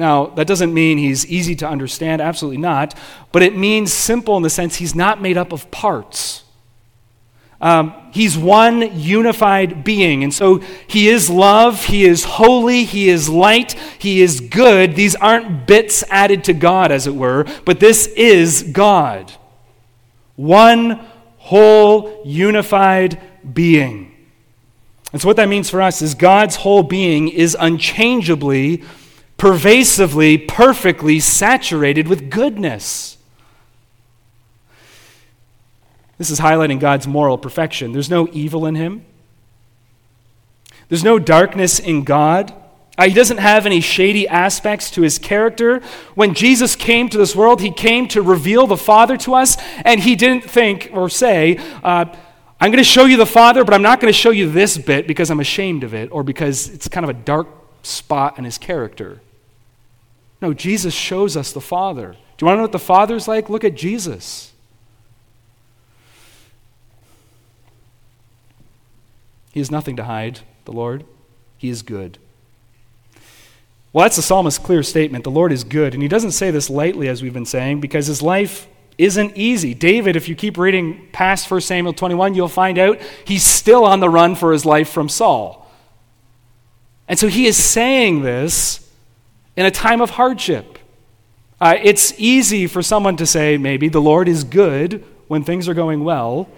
Now, 0.00 0.28
that 0.28 0.46
doesn't 0.46 0.72
mean 0.72 0.96
he's 0.96 1.26
easy 1.26 1.54
to 1.56 1.68
understand, 1.68 2.22
absolutely 2.22 2.56
not, 2.56 2.94
but 3.32 3.42
it 3.42 3.54
means 3.54 3.92
simple 3.92 4.34
in 4.38 4.42
the 4.42 4.48
sense 4.48 4.76
he's 4.76 4.94
not 4.94 5.20
made 5.20 5.36
up 5.36 5.52
of 5.52 5.70
parts. 5.70 6.44
Um, 7.60 7.92
he's 8.10 8.38
one 8.38 8.98
unified 8.98 9.84
being. 9.84 10.24
And 10.24 10.32
so 10.32 10.62
he 10.86 11.08
is 11.08 11.28
love, 11.28 11.84
he 11.84 12.06
is 12.06 12.24
holy, 12.24 12.84
he 12.84 13.10
is 13.10 13.28
light, 13.28 13.72
he 13.98 14.22
is 14.22 14.40
good. 14.40 14.96
These 14.96 15.16
aren't 15.16 15.66
bits 15.66 16.02
added 16.08 16.44
to 16.44 16.54
God, 16.54 16.90
as 16.90 17.06
it 17.06 17.14
were, 17.14 17.44
but 17.66 17.78
this 17.78 18.06
is 18.06 18.62
God. 18.62 19.30
One 20.36 21.06
whole 21.36 22.22
unified 22.24 23.20
being. 23.52 24.16
And 25.12 25.20
so 25.20 25.28
what 25.28 25.36
that 25.36 25.50
means 25.50 25.68
for 25.68 25.82
us 25.82 26.00
is 26.00 26.14
God's 26.14 26.56
whole 26.56 26.84
being 26.84 27.28
is 27.28 27.54
unchangeably 27.60 28.82
pervasively, 29.40 30.36
perfectly 30.36 31.18
saturated 31.18 32.06
with 32.06 32.28
goodness. 32.28 33.16
This 36.18 36.30
is 36.30 36.38
highlighting 36.38 36.78
God's 36.78 37.06
moral 37.06 37.38
perfection. 37.38 37.92
There's 37.92 38.10
no 38.10 38.28
evil 38.32 38.66
in 38.66 38.74
him, 38.74 39.02
there's 40.90 41.02
no 41.02 41.18
darkness 41.18 41.78
in 41.78 42.04
God. 42.04 42.52
Uh, 42.98 43.04
he 43.08 43.14
doesn't 43.14 43.38
have 43.38 43.64
any 43.64 43.80
shady 43.80 44.28
aspects 44.28 44.90
to 44.90 45.00
his 45.00 45.18
character. 45.18 45.80
When 46.14 46.34
Jesus 46.34 46.76
came 46.76 47.08
to 47.08 47.16
this 47.16 47.34
world, 47.34 47.62
he 47.62 47.70
came 47.70 48.08
to 48.08 48.20
reveal 48.20 48.66
the 48.66 48.76
Father 48.76 49.16
to 49.18 49.36
us, 49.36 49.56
and 49.86 50.00
he 50.00 50.16
didn't 50.16 50.44
think 50.44 50.90
or 50.92 51.08
say, 51.08 51.56
uh, 51.82 52.04
I'm 52.60 52.70
going 52.70 52.76
to 52.76 52.84
show 52.84 53.06
you 53.06 53.16
the 53.16 53.24
Father, 53.24 53.64
but 53.64 53.72
I'm 53.72 53.80
not 53.80 54.00
going 54.00 54.12
to 54.12 54.18
show 54.18 54.32
you 54.32 54.50
this 54.50 54.76
bit 54.76 55.06
because 55.06 55.30
I'm 55.30 55.40
ashamed 55.40 55.82
of 55.82 55.94
it 55.94 56.10
or 56.12 56.22
because 56.22 56.68
it's 56.68 56.88
kind 56.88 57.04
of 57.04 57.10
a 57.10 57.18
dark 57.18 57.48
spot 57.82 58.36
in 58.36 58.44
his 58.44 58.58
character. 58.58 59.22
No, 60.40 60.54
Jesus 60.54 60.94
shows 60.94 61.36
us 61.36 61.52
the 61.52 61.60
Father. 61.60 62.12
Do 62.12 62.44
you 62.44 62.46
want 62.46 62.54
to 62.54 62.58
know 62.58 62.62
what 62.62 62.72
the 62.72 62.78
Father's 62.78 63.28
like? 63.28 63.50
Look 63.50 63.64
at 63.64 63.74
Jesus. 63.74 64.52
He 69.52 69.60
has 69.60 69.70
nothing 69.70 69.96
to 69.96 70.04
hide, 70.04 70.40
the 70.64 70.72
Lord. 70.72 71.04
He 71.58 71.68
is 71.68 71.82
good. 71.82 72.18
Well, 73.92 74.04
that's 74.04 74.16
the 74.16 74.22
psalmist's 74.22 74.64
clear 74.64 74.82
statement. 74.82 75.24
The 75.24 75.30
Lord 75.30 75.52
is 75.52 75.64
good. 75.64 75.94
And 75.94 76.02
he 76.02 76.08
doesn't 76.08 76.30
say 76.30 76.50
this 76.50 76.70
lightly, 76.70 77.08
as 77.08 77.22
we've 77.22 77.34
been 77.34 77.44
saying, 77.44 77.80
because 77.80 78.06
his 78.06 78.22
life 78.22 78.68
isn't 78.96 79.36
easy. 79.36 79.74
David, 79.74 80.14
if 80.14 80.28
you 80.28 80.36
keep 80.36 80.56
reading 80.56 81.08
past 81.12 81.50
1 81.50 81.60
Samuel 81.62 81.92
21, 81.92 82.34
you'll 82.34 82.48
find 82.48 82.78
out 82.78 83.00
he's 83.24 83.42
still 83.42 83.84
on 83.84 84.00
the 84.00 84.08
run 84.08 84.36
for 84.36 84.52
his 84.52 84.64
life 84.64 84.88
from 84.88 85.08
Saul. 85.08 85.68
And 87.08 87.18
so 87.18 87.26
he 87.26 87.46
is 87.46 87.56
saying 87.56 88.22
this 88.22 88.89
in 89.60 89.66
a 89.66 89.70
time 89.70 90.00
of 90.00 90.08
hardship. 90.08 90.78
Uh, 91.60 91.76
it's 91.82 92.14
easy 92.16 92.66
for 92.66 92.80
someone 92.80 93.18
to 93.18 93.26
say, 93.26 93.58
maybe, 93.58 93.90
the 93.90 94.00
Lord 94.00 94.26
is 94.26 94.42
good 94.42 95.04
when 95.28 95.44
things 95.44 95.68
are 95.68 95.74
going 95.74 96.02
well. 96.02 96.48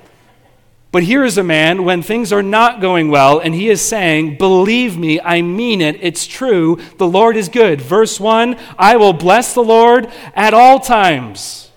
But 0.92 1.02
here 1.02 1.24
is 1.24 1.36
a 1.36 1.42
man 1.42 1.84
when 1.84 2.02
things 2.02 2.32
are 2.32 2.44
not 2.44 2.80
going 2.80 3.10
well, 3.10 3.40
and 3.40 3.56
he 3.56 3.68
is 3.68 3.80
saying, 3.80 4.38
Believe 4.38 4.96
me, 4.96 5.20
I 5.20 5.42
mean 5.42 5.80
it, 5.80 5.98
it's 6.00 6.28
true, 6.28 6.78
the 6.98 7.08
Lord 7.08 7.36
is 7.36 7.48
good. 7.48 7.80
Verse 7.80 8.20
1 8.20 8.56
I 8.78 8.94
will 8.94 9.12
bless 9.12 9.52
the 9.52 9.64
Lord 9.64 10.08
at 10.36 10.54
all 10.54 10.78
times. 10.78 11.72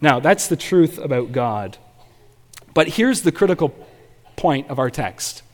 Now, 0.00 0.18
that's 0.18 0.48
the 0.48 0.56
truth 0.56 0.98
about 0.98 1.30
God. 1.30 1.78
But 2.74 2.88
here's 2.88 3.22
the 3.22 3.30
critical 3.30 3.72
point 4.34 4.70
of 4.70 4.80
our 4.80 4.90
text 4.90 5.44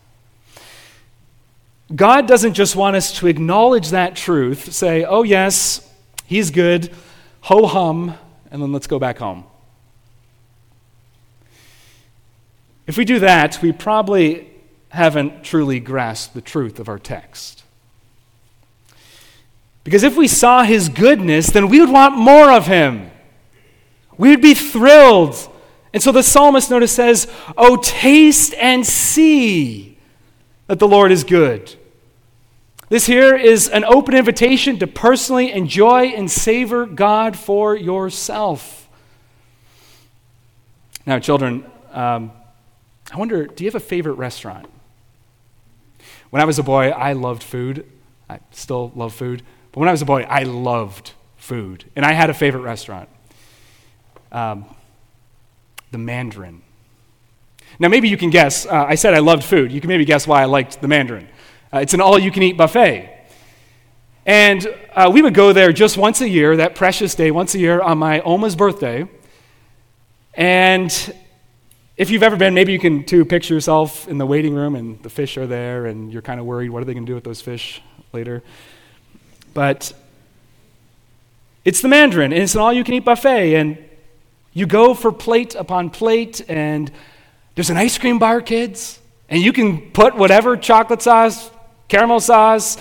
God 1.94 2.26
doesn't 2.26 2.54
just 2.54 2.74
want 2.74 2.96
us 2.96 3.16
to 3.18 3.28
acknowledge 3.28 3.90
that 3.90 4.16
truth, 4.16 4.72
say, 4.72 5.04
Oh, 5.04 5.22
yes, 5.22 5.88
he's 6.24 6.50
good, 6.50 6.92
ho 7.42 7.66
hum, 7.66 8.14
and 8.50 8.60
then 8.60 8.72
let's 8.72 8.88
go 8.88 8.98
back 8.98 9.18
home. 9.18 9.44
If 12.86 12.96
we 12.96 13.04
do 13.04 13.20
that, 13.20 13.60
we 13.62 13.72
probably 13.72 14.50
haven't 14.88 15.44
truly 15.44 15.78
grasped 15.80 16.34
the 16.34 16.40
truth 16.40 16.78
of 16.80 16.88
our 16.88 16.98
text. 16.98 17.62
Because 19.84 20.02
if 20.02 20.16
we 20.16 20.26
saw 20.26 20.64
his 20.64 20.88
goodness, 20.88 21.48
then 21.48 21.68
we 21.68 21.78
would 21.78 21.90
want 21.90 22.16
more 22.16 22.50
of 22.50 22.66
him. 22.66 23.10
We 24.18 24.30
would 24.30 24.40
be 24.40 24.54
thrilled. 24.54 25.36
And 25.92 26.02
so 26.02 26.10
the 26.10 26.22
psalmist, 26.22 26.70
notice, 26.70 26.92
says, 26.92 27.30
Oh, 27.56 27.76
taste 27.76 28.54
and 28.54 28.84
see 28.84 29.95
that 30.66 30.78
the 30.78 30.88
Lord 30.88 31.12
is 31.12 31.24
good. 31.24 31.74
This 32.88 33.06
here 33.06 33.34
is 33.36 33.68
an 33.68 33.84
open 33.84 34.14
invitation 34.14 34.78
to 34.78 34.86
personally 34.86 35.50
enjoy 35.50 36.06
and 36.06 36.30
savor 36.30 36.86
God 36.86 37.36
for 37.36 37.74
yourself. 37.74 38.88
Now, 41.04 41.18
children, 41.18 41.64
um, 41.92 42.30
I 43.12 43.16
wonder, 43.16 43.46
do 43.46 43.64
you 43.64 43.68
have 43.68 43.74
a 43.74 43.80
favorite 43.80 44.14
restaurant? 44.14 44.66
When 46.30 46.42
I 46.42 46.44
was 46.44 46.58
a 46.58 46.62
boy, 46.62 46.90
I 46.90 47.12
loved 47.12 47.42
food. 47.42 47.86
I 48.28 48.40
still 48.50 48.92
love 48.94 49.14
food. 49.14 49.42
But 49.72 49.80
when 49.80 49.88
I 49.88 49.92
was 49.92 50.02
a 50.02 50.06
boy, 50.06 50.22
I 50.22 50.42
loved 50.42 51.12
food. 51.36 51.84
And 51.94 52.04
I 52.04 52.12
had 52.12 52.30
a 52.30 52.34
favorite 52.34 52.62
restaurant 52.62 53.08
um, 54.32 54.66
the 55.92 55.98
Mandarin. 55.98 56.62
Now, 57.78 57.88
maybe 57.88 58.08
you 58.08 58.16
can 58.16 58.30
guess. 58.30 58.66
Uh, 58.66 58.84
I 58.88 58.94
said 58.94 59.14
I 59.14 59.18
loved 59.18 59.44
food. 59.44 59.70
You 59.70 59.80
can 59.80 59.88
maybe 59.88 60.04
guess 60.04 60.26
why 60.26 60.42
I 60.42 60.46
liked 60.46 60.80
the 60.80 60.88
Mandarin. 60.88 61.28
Uh, 61.72 61.78
it's 61.78 61.94
an 61.94 62.00
all 62.00 62.18
you 62.18 62.30
can 62.30 62.42
eat 62.42 62.56
buffet. 62.56 63.12
And 64.24 64.66
uh, 64.94 65.10
we 65.12 65.22
would 65.22 65.34
go 65.34 65.52
there 65.52 65.72
just 65.72 65.96
once 65.96 66.20
a 66.20 66.28
year, 66.28 66.56
that 66.56 66.74
precious 66.74 67.14
day, 67.14 67.30
once 67.30 67.54
a 67.54 67.58
year 67.58 67.80
on 67.80 67.98
my 67.98 68.20
Oma's 68.20 68.56
birthday. 68.56 69.08
And 70.34 71.14
if 71.96 72.10
you've 72.10 72.22
ever 72.22 72.36
been, 72.36 72.52
maybe 72.52 72.72
you 72.72 72.78
can 72.78 73.04
too 73.04 73.24
picture 73.24 73.54
yourself 73.54 74.08
in 74.08 74.18
the 74.18 74.26
waiting 74.26 74.54
room 74.54 74.74
and 74.74 75.02
the 75.02 75.10
fish 75.10 75.36
are 75.36 75.46
there 75.46 75.86
and 75.86 76.12
you're 76.12 76.22
kind 76.22 76.40
of 76.40 76.44
worried 76.46 76.70
what 76.70 76.82
are 76.82 76.84
they 76.84 76.92
going 76.92 77.06
to 77.06 77.10
do 77.10 77.14
with 77.14 77.24
those 77.24 77.40
fish 77.40 77.80
later. 78.12 78.42
But 79.54 79.92
it's 81.64 81.80
the 81.80 81.88
Mandarin 81.88 82.32
and 82.32 82.42
it's 82.42 82.54
an 82.54 82.60
all 82.60 82.72
you 82.72 82.84
can 82.84 82.94
eat 82.94 83.04
buffet 83.04 83.54
and 83.54 83.78
you 84.52 84.66
go 84.66 84.92
for 84.92 85.12
plate 85.12 85.54
upon 85.54 85.90
plate 85.90 86.42
and 86.48 86.90
there's 87.56 87.70
an 87.70 87.76
ice 87.76 87.98
cream 87.98 88.20
bar, 88.20 88.40
kids, 88.40 89.00
and 89.28 89.42
you 89.42 89.52
can 89.52 89.90
put 89.90 90.14
whatever 90.14 90.56
chocolate 90.56 91.02
sauce, 91.02 91.50
caramel 91.88 92.20
sauce, 92.20 92.76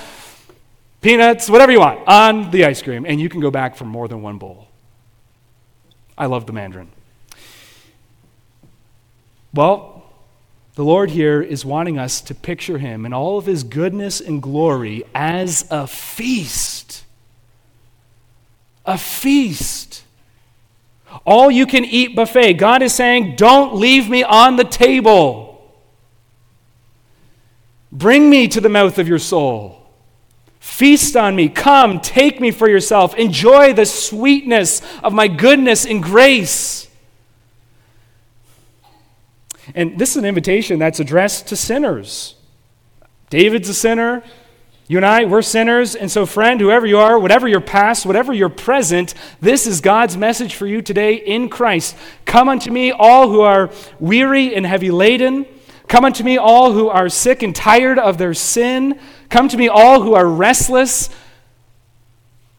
peanuts, 1.01 1.49
whatever 1.49 1.71
you 1.71 1.79
want 1.79 2.07
on 2.07 2.51
the 2.51 2.65
ice 2.65 2.81
cream 2.81 3.05
and 3.05 3.19
you 3.19 3.29
can 3.29 3.39
go 3.39 3.51
back 3.51 3.75
for 3.75 3.85
more 3.85 4.07
than 4.07 4.21
one 4.21 4.37
bowl. 4.37 4.67
I 6.17 6.25
love 6.25 6.45
the 6.45 6.53
Mandarin. 6.53 6.89
Well, 9.53 10.03
the 10.75 10.83
Lord 10.83 11.11
here 11.11 11.41
is 11.41 11.63
wanting 11.63 11.97
us 11.97 12.19
to 12.21 12.35
picture 12.35 12.77
him 12.77 13.05
in 13.05 13.13
all 13.13 13.37
of 13.37 13.45
his 13.45 13.63
goodness 13.63 14.19
and 14.19 14.41
glory 14.41 15.03
as 15.13 15.65
a 15.71 15.87
feast. 15.87 17.05
A 18.85 18.97
feast. 18.97 20.04
All 21.23 21.49
you 21.49 21.65
can 21.65 21.85
eat 21.85 22.15
buffet. 22.15 22.53
God 22.53 22.81
is 22.81 22.93
saying, 22.93 23.35
Don't 23.35 23.75
leave 23.75 24.09
me 24.09 24.23
on 24.23 24.55
the 24.55 24.63
table. 24.63 25.45
Bring 27.91 28.29
me 28.29 28.47
to 28.49 28.59
the 28.59 28.69
mouth 28.69 28.97
of 28.99 29.07
your 29.07 29.19
soul. 29.19 29.81
Feast 30.59 31.15
on 31.15 31.35
me. 31.35 31.47
Come, 31.47 31.99
take 31.99 32.41
me 32.41 32.51
for 32.51 32.67
yourself. 32.67 33.15
Enjoy 33.15 33.71
the 33.71 33.85
sweetness 33.85 34.81
of 35.03 35.13
my 35.13 35.27
goodness 35.27 35.85
and 35.85 36.03
grace. 36.03 36.89
And 39.73 39.97
this 39.97 40.11
is 40.11 40.17
an 40.17 40.25
invitation 40.25 40.79
that's 40.79 40.99
addressed 40.99 41.47
to 41.47 41.55
sinners. 41.55 42.35
David's 43.29 43.69
a 43.69 43.73
sinner. 43.73 44.23
You 44.87 44.97
and 44.97 45.05
I, 45.05 45.25
we're 45.25 45.41
sinners. 45.41 45.95
And 45.95 46.11
so, 46.11 46.25
friend, 46.25 46.59
whoever 46.59 46.85
you 46.85 46.99
are, 46.99 47.19
whatever 47.19 47.47
your 47.47 47.61
past, 47.61 48.05
whatever 48.05 48.33
your 48.33 48.49
present, 48.49 49.13
this 49.41 49.65
is 49.65 49.81
God's 49.81 50.15
message 50.15 50.55
for 50.55 50.67
you 50.67 50.81
today 50.81 51.15
in 51.15 51.49
Christ. 51.49 51.95
Come 52.25 52.49
unto 52.49 52.71
me, 52.71 52.91
all 52.91 53.29
who 53.29 53.41
are 53.41 53.71
weary 53.99 54.55
and 54.55 54.65
heavy 54.65 54.91
laden. 54.91 55.45
Come 55.87 56.05
unto 56.05 56.23
me, 56.23 56.37
all 56.37 56.73
who 56.73 56.87
are 56.87 57.09
sick 57.09 57.41
and 57.41 57.55
tired 57.55 57.97
of 57.97 58.17
their 58.17 58.33
sin. 58.33 58.99
Come 59.29 59.47
to 59.49 59.57
me, 59.57 59.67
all 59.67 60.01
who 60.01 60.13
are 60.13 60.27
restless, 60.27 61.09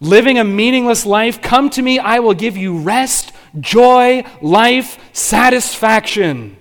living 0.01 0.39
a 0.39 0.45
meaningless 0.45 1.07
life. 1.07 1.41
Come 1.41 1.71
to 1.71 1.83
me, 1.83 1.99
I 1.99 2.19
will 2.19 2.35
give 2.35 2.57
you 2.57 2.79
rest, 2.79 3.33
joy, 3.61 4.25
life, 4.43 4.99
satisfaction 5.13 6.57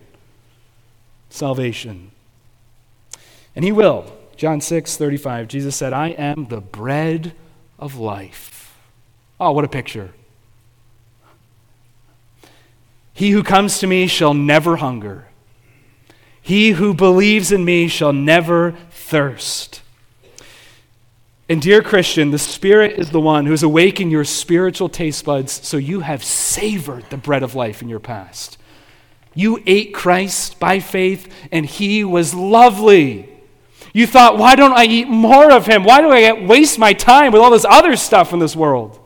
salvation. 1.35 2.11
And 3.55 3.63
he 3.63 3.71
will. 3.71 4.05
John 4.37 4.59
6, 4.59 4.97
35, 4.97 5.47
Jesus 5.47 5.75
said, 5.75 5.93
I 5.93 6.09
am 6.09 6.47
the 6.47 6.61
bread 6.61 7.33
of 7.79 7.95
life. 7.97 8.77
Oh, 9.39 9.51
what 9.51 9.65
a 9.65 9.69
picture. 9.69 10.11
He 13.13 13.31
who 13.31 13.43
comes 13.43 13.79
to 13.79 13.87
me 13.87 14.07
shall 14.07 14.33
never 14.33 14.75
hunger. 14.75 15.27
He 16.41 16.71
who 16.71 16.93
believes 16.93 17.51
in 17.51 17.63
me 17.63 17.87
shall 17.87 18.13
never 18.13 18.73
thirst. 18.91 19.81
And, 21.47 21.61
dear 21.61 21.81
Christian, 21.81 22.31
the 22.31 22.39
Spirit 22.39 22.99
is 22.99 23.11
the 23.11 23.21
one 23.21 23.45
who 23.45 23.51
has 23.51 23.63
awakened 23.63 24.11
your 24.11 24.25
spiritual 24.25 24.89
taste 24.89 25.23
buds 25.25 25.51
so 25.51 25.77
you 25.77 26.01
have 26.01 26.23
savored 26.23 27.09
the 27.09 27.17
bread 27.17 27.43
of 27.43 27.55
life 27.55 27.81
in 27.81 27.89
your 27.89 27.99
past. 27.99 28.57
You 29.33 29.61
ate 29.65 29.93
Christ 29.93 30.59
by 30.59 30.79
faith, 30.79 31.31
and 31.51 31.65
he 31.65 32.03
was 32.03 32.33
lovely. 32.33 33.34
You 33.95 34.05
thought, 34.05 34.37
why 34.37 34.55
don't 34.57 34.73
I 34.73 34.83
eat 34.83 35.07
more 35.07 35.49
of 35.49 35.67
him? 35.67 35.85
Why 35.85 36.01
do 36.01 36.11
I 36.11 36.33
waste 36.33 36.77
my 36.77 36.91
time 36.91 37.31
with 37.31 37.41
all 37.41 37.49
this 37.49 37.63
other 37.63 37.95
stuff 37.95 38.33
in 38.33 38.39
this 38.39 38.53
world? 38.53 38.99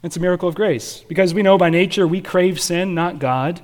It's 0.00 0.16
a 0.16 0.20
miracle 0.20 0.48
of 0.48 0.54
grace 0.54 1.02
because 1.08 1.34
we 1.34 1.42
know 1.42 1.58
by 1.58 1.70
nature 1.70 2.06
we 2.06 2.20
crave 2.20 2.60
sin, 2.60 2.94
not 2.94 3.18
God, 3.18 3.62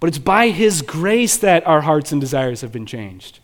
but 0.00 0.06
it's 0.06 0.16
by 0.16 0.48
his 0.48 0.80
grace 0.80 1.36
that 1.36 1.66
our 1.66 1.82
hearts 1.82 2.12
and 2.12 2.18
desires 2.18 2.62
have 2.62 2.72
been 2.72 2.86
changed. 2.86 3.40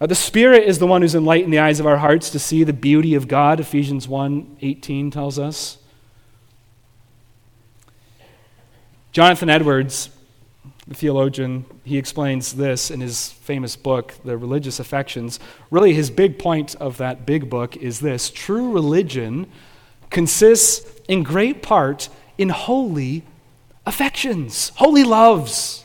Uh, 0.00 0.06
the 0.06 0.16
Spirit 0.16 0.64
is 0.64 0.80
the 0.80 0.86
one 0.88 1.02
who's 1.02 1.14
enlightened 1.14 1.52
the 1.52 1.60
eyes 1.60 1.78
of 1.78 1.86
our 1.86 1.98
hearts 1.98 2.30
to 2.30 2.40
see 2.40 2.64
the 2.64 2.72
beauty 2.72 3.14
of 3.14 3.28
God, 3.28 3.60
Ephesians 3.60 4.08
1 4.08 4.56
18 4.60 5.12
tells 5.12 5.38
us. 5.38 5.78
Jonathan 9.12 9.48
Edwards, 9.48 10.10
the 10.88 10.94
theologian, 10.94 11.66
he 11.84 11.98
explains 11.98 12.54
this 12.54 12.90
in 12.90 13.00
his 13.00 13.30
famous 13.30 13.76
book, 13.76 14.14
The 14.24 14.38
Religious 14.38 14.80
Affections. 14.80 15.38
Really, 15.70 15.92
his 15.92 16.10
big 16.10 16.38
point 16.38 16.74
of 16.76 16.96
that 16.96 17.26
big 17.26 17.50
book 17.50 17.76
is 17.76 18.00
this 18.00 18.30
true 18.30 18.72
religion 18.72 19.46
consists 20.08 20.90
in 21.06 21.22
great 21.22 21.62
part 21.62 22.08
in 22.38 22.48
holy 22.48 23.22
affections, 23.84 24.70
holy 24.76 25.04
loves. 25.04 25.84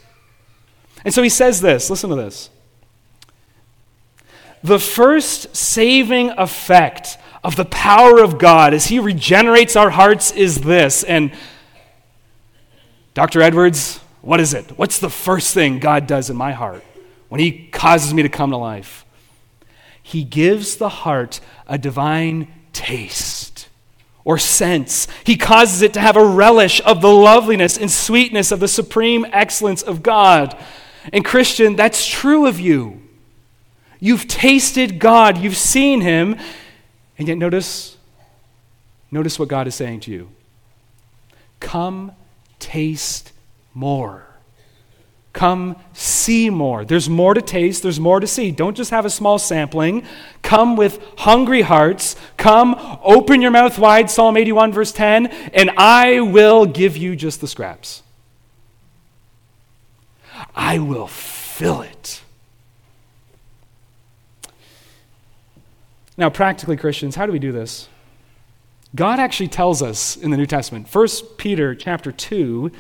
And 1.04 1.14
so 1.14 1.22
he 1.22 1.30
says 1.30 1.60
this 1.60 1.90
listen 1.90 2.10
to 2.10 2.16
this. 2.16 2.50
The 4.64 4.80
first 4.80 5.54
saving 5.54 6.30
effect 6.32 7.18
of 7.44 7.58
the 7.58 7.66
power 7.66 8.24
of 8.24 8.38
God 8.38 8.74
as 8.74 8.88
he 8.88 9.00
regenerates 9.00 9.76
our 9.76 9.90
hearts 9.90 10.32
is 10.32 10.62
this. 10.62 11.04
And 11.04 11.34
Dr. 13.14 13.42
Edwards, 13.42 14.00
what 14.24 14.40
is 14.40 14.54
it? 14.54 14.78
What's 14.78 15.00
the 15.00 15.10
first 15.10 15.54
thing 15.54 15.80
God 15.80 16.08
does 16.08 16.30
in 16.30 16.38
my 16.38 16.54
heart 16.54 16.82
when 17.28 17.42
he 17.42 17.68
causes 17.68 18.14
me 18.14 18.24
to 18.24 18.30
come 18.30 18.52
to 18.52 18.58
life? 18.58 19.06
He 20.02 20.24
gives 20.24 20.78
the 20.78 20.88
heart 20.88 21.42
a 21.68 21.78
divine 21.78 22.48
taste 22.72 23.68
or 24.24 24.38
sense. 24.38 25.10
He 25.26 25.36
causes 25.36 25.82
it 25.82 25.94
to 25.96 26.00
have 26.00 26.16
a 26.16 26.26
relish 26.26 26.80
of 26.86 27.02
the 27.02 27.12
loveliness 27.12 27.78
and 27.78 27.92
sweetness 27.92 28.54
of 28.54 28.62
the 28.62 28.68
supreme 28.70 29.26
excellence 29.34 29.82
of 29.82 30.02
God. 30.02 30.58
And, 31.12 31.26
Christian, 31.26 31.76
that's 31.76 32.08
true 32.08 32.46
of 32.46 32.62
you. 32.62 33.02
You've 34.00 34.30
tasted 34.30 35.00
God, 35.00 35.38
you've 35.38 35.58
seen 35.58 36.00
Him, 36.00 36.38
and 37.18 37.28
yet 37.28 37.38
notice, 37.38 37.98
notice 39.12 39.38
what 39.38 39.50
God 39.50 39.68
is 39.68 39.76
saying 39.76 40.00
to 40.02 40.12
you. 40.12 40.30
Come 41.60 42.14
taste 42.60 43.34
more. 43.74 44.28
Come 45.34 45.78
see 45.94 46.52
more. 46.52 46.86
There's 46.86 47.10
more 47.10 47.34
to 47.34 47.42
taste, 47.42 47.82
there's 47.82 48.00
more 48.00 48.20
to 48.20 48.28
see. 48.28 48.52
Don't 48.52 48.78
just 48.78 48.92
have 48.92 49.04
a 49.04 49.10
small 49.10 49.40
sampling. 49.40 50.06
Come 50.44 50.76
with 50.76 51.04
hungry 51.18 51.64
hearts. 51.64 52.16
Come, 52.38 52.76
open 53.04 53.42
your 53.42 53.50
mouth 53.50 53.80
wide, 53.80 54.12
Psalm 54.12 54.38
81, 54.38 54.72
verse 54.74 54.92
10, 54.92 55.28
and 55.28 55.72
I 55.72 56.20
will 56.20 56.68
give 56.68 56.96
you 56.96 57.16
just 57.16 57.42
the 57.42 57.48
scraps. 57.48 58.04
I 60.56 60.78
will 60.78 61.08
fill 61.08 61.82
it. 61.82 62.22
Now, 66.16 66.30
practically, 66.30 66.78
Christians, 66.78 67.16
how 67.16 67.26
do 67.26 67.32
we 67.32 67.40
do 67.40 67.52
this? 67.52 67.90
God 68.94 69.20
actually 69.20 69.48
tells 69.48 69.82
us 69.82 70.16
in 70.16 70.30
the 70.30 70.38
New 70.38 70.46
Testament, 70.46 70.88
1 70.94 71.08
Peter 71.38 71.74
chapter 71.74 72.12
2, 72.12 72.72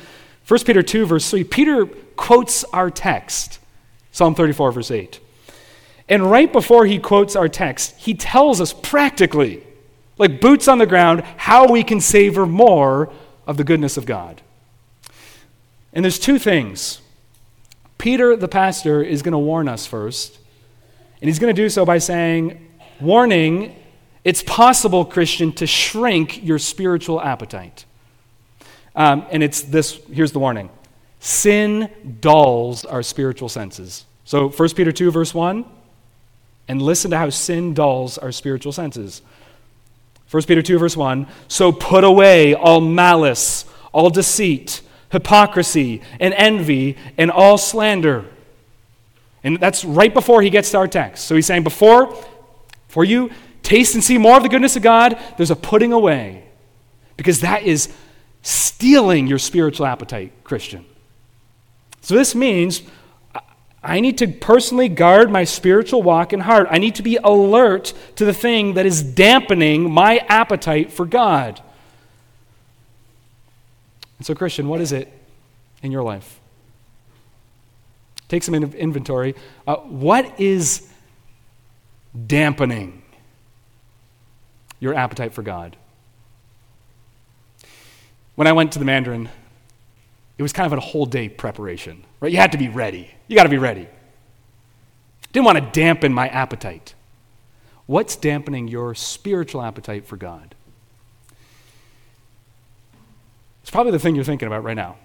1 0.48 0.60
Peter 0.66 0.84
2, 0.84 1.06
verse 1.06 1.30
3, 1.30 1.44
Peter 1.44 1.86
quotes 2.16 2.64
our 2.66 2.90
text, 2.92 3.60
Psalm 4.12 4.36
34, 4.36 4.72
verse 4.72 4.92
8. 4.92 5.20
And 6.10 6.30
right 6.30 6.52
before 6.52 6.86
he 6.86 7.00
quotes 7.00 7.36
our 7.36 7.48
text, 7.48 7.96
he 7.98 8.14
tells 8.14 8.60
us 8.60 8.74
practically, 8.74 9.64
like 10.18 10.42
boots 10.42 10.68
on 10.68 10.78
the 10.78 10.86
ground, 10.86 11.22
how 11.38 11.72
we 11.72 11.84
can 11.84 12.02
savor 12.02 12.46
more 12.46 13.12
of 13.48 13.58
the 13.58 13.64
goodness 13.64 13.98
of 13.98 14.06
God. 14.06 14.42
And 15.94 16.04
there's 16.04 16.20
two 16.20 16.40
things. 16.40 17.02
Peter, 17.98 18.36
the 18.36 18.48
pastor, 18.48 19.02
is 19.02 19.22
going 19.22 19.32
to 19.32 19.40
warn 19.40 19.70
us 19.70 19.86
first. 19.86 20.40
And 21.22 21.30
he's 21.30 21.40
going 21.40 21.56
to 21.56 21.62
do 21.62 21.70
so 21.70 21.86
by 21.86 22.00
saying, 22.00 22.70
Warning, 23.00 23.76
it's 24.24 24.44
possible, 24.44 25.06
Christian, 25.06 25.52
to 25.54 25.68
shrink 25.68 26.44
your 26.44 26.60
spiritual 26.60 27.22
appetite. 27.22 27.86
Um, 28.96 29.26
and 29.32 29.44
it's 29.44 29.62
this 29.62 30.00
here's 30.12 30.32
the 30.32 30.40
warning 30.40 30.70
sin 31.20 31.90
dulls 32.20 32.84
our 32.84 33.02
spiritual 33.02 33.48
senses. 33.48 34.06
So 34.26 34.50
1 34.50 34.70
Peter 34.72 34.92
2, 34.92 35.10
verse 35.10 35.34
1, 35.34 35.66
and 36.68 36.82
listen 36.82 37.12
to 37.12 37.18
how 37.18 37.30
sin 37.30 37.74
dulls 37.74 38.18
our 38.18 38.32
spiritual 38.32 38.72
senses. 38.72 39.22
1 40.32 40.44
Peter 40.44 40.62
2, 40.62 40.80
verse 40.80 40.98
1 40.98 41.28
So 41.48 41.72
put 41.72 42.04
away 42.04 42.54
all 42.54 42.82
malice, 42.82 43.66
all 43.94 44.10
deceit, 44.10 44.82
hypocrisy, 45.12 46.02
and 46.20 46.34
envy, 46.34 46.98
and 47.18 47.32
all 47.32 47.58
slander. 47.58 48.26
And 49.44 49.60
that's 49.60 49.86
right 49.86 50.14
before 50.14 50.42
he 50.42 50.50
gets 50.50 50.72
to 50.72 50.78
our 50.78 50.88
text. 50.88 51.26
So 51.26 51.36
he's 51.36 51.46
saying, 51.46 51.64
before, 51.64 52.18
for 52.88 53.04
you 53.04 53.30
taste 53.62 53.94
and 53.94 54.04
see 54.04 54.18
more 54.18 54.38
of 54.38 54.44
the 54.44 54.50
goodness 54.50 54.76
of 54.76 54.84
God, 54.84 55.18
there's 55.38 55.52
a 55.52 55.56
putting 55.56 55.94
away. 55.94 56.46
Because 57.18 57.42
that 57.42 57.64
is 57.64 57.94
stealing 58.44 59.26
your 59.26 59.40
spiritual 59.40 59.88
appetite, 59.88 60.32
Christian. 60.44 60.86
So 62.02 62.14
this 62.14 62.36
means 62.36 62.84
I 63.84 64.00
need 64.00 64.18
to 64.20 64.28
personally 64.28 64.88
guard 64.88 65.32
my 65.32 65.44
spiritual 65.44 66.04
walk 66.04 66.32
and 66.32 66.44
heart. 66.44 66.68
I 66.70 66.78
need 66.78 66.96
to 66.96 67.04
be 67.04 67.18
alert 67.18 67.94
to 68.16 68.26
the 68.26 68.34
thing 68.34 68.76
that 68.76 68.86
is 68.86 69.04
dampening 69.04 69.92
my 69.92 70.18
appetite 70.30 70.92
for 70.92 71.06
God. 71.06 71.62
And 74.18 74.26
so, 74.26 74.36
Christian, 74.36 74.70
what 74.70 74.80
is 74.80 74.94
it 74.94 75.12
in 75.82 75.92
your 75.92 76.04
life? 76.04 76.40
Take 78.30 78.44
some 78.44 78.56
inventory. 78.56 79.36
Uh, 79.68 79.76
what 79.78 80.40
is 80.40 80.90
dampening 82.26 83.02
your 84.80 84.94
appetite 84.94 85.34
for 85.34 85.42
God? 85.42 85.76
When 88.36 88.48
I 88.48 88.52
went 88.54 88.72
to 88.74 88.80
the 88.80 88.86
Mandarin, 88.86 89.30
it 90.38 90.42
was 90.42 90.54
kind 90.54 90.72
of 90.72 90.78
a 90.78 90.82
whole 90.82 91.06
day 91.06 91.30
preparation, 91.30 92.04
right? 92.20 92.32
You 92.32 92.38
had 92.38 92.52
to 92.54 92.58
be 92.58 92.70
ready. 92.70 93.10
You 93.28 93.36
got 93.36 93.44
to 93.44 93.50
be 93.50 93.58
ready. 93.58 93.88
Didn't 95.32 95.46
want 95.46 95.58
to 95.60 95.80
dampen 95.80 96.14
my 96.14 96.28
appetite. 96.28 96.94
What's 97.86 98.16
dampening 98.16 98.68
your 98.68 98.96
spiritual 98.96 99.62
appetite 99.62 100.06
for 100.06 100.18
God? 100.18 100.56
It's 103.62 103.72
probably 103.72 103.92
the 103.92 104.00
thing 104.00 104.16
you're 104.16 104.24
thinking 104.24 104.48
about 104.48 104.64
right 104.64 104.76
now. 104.76 104.98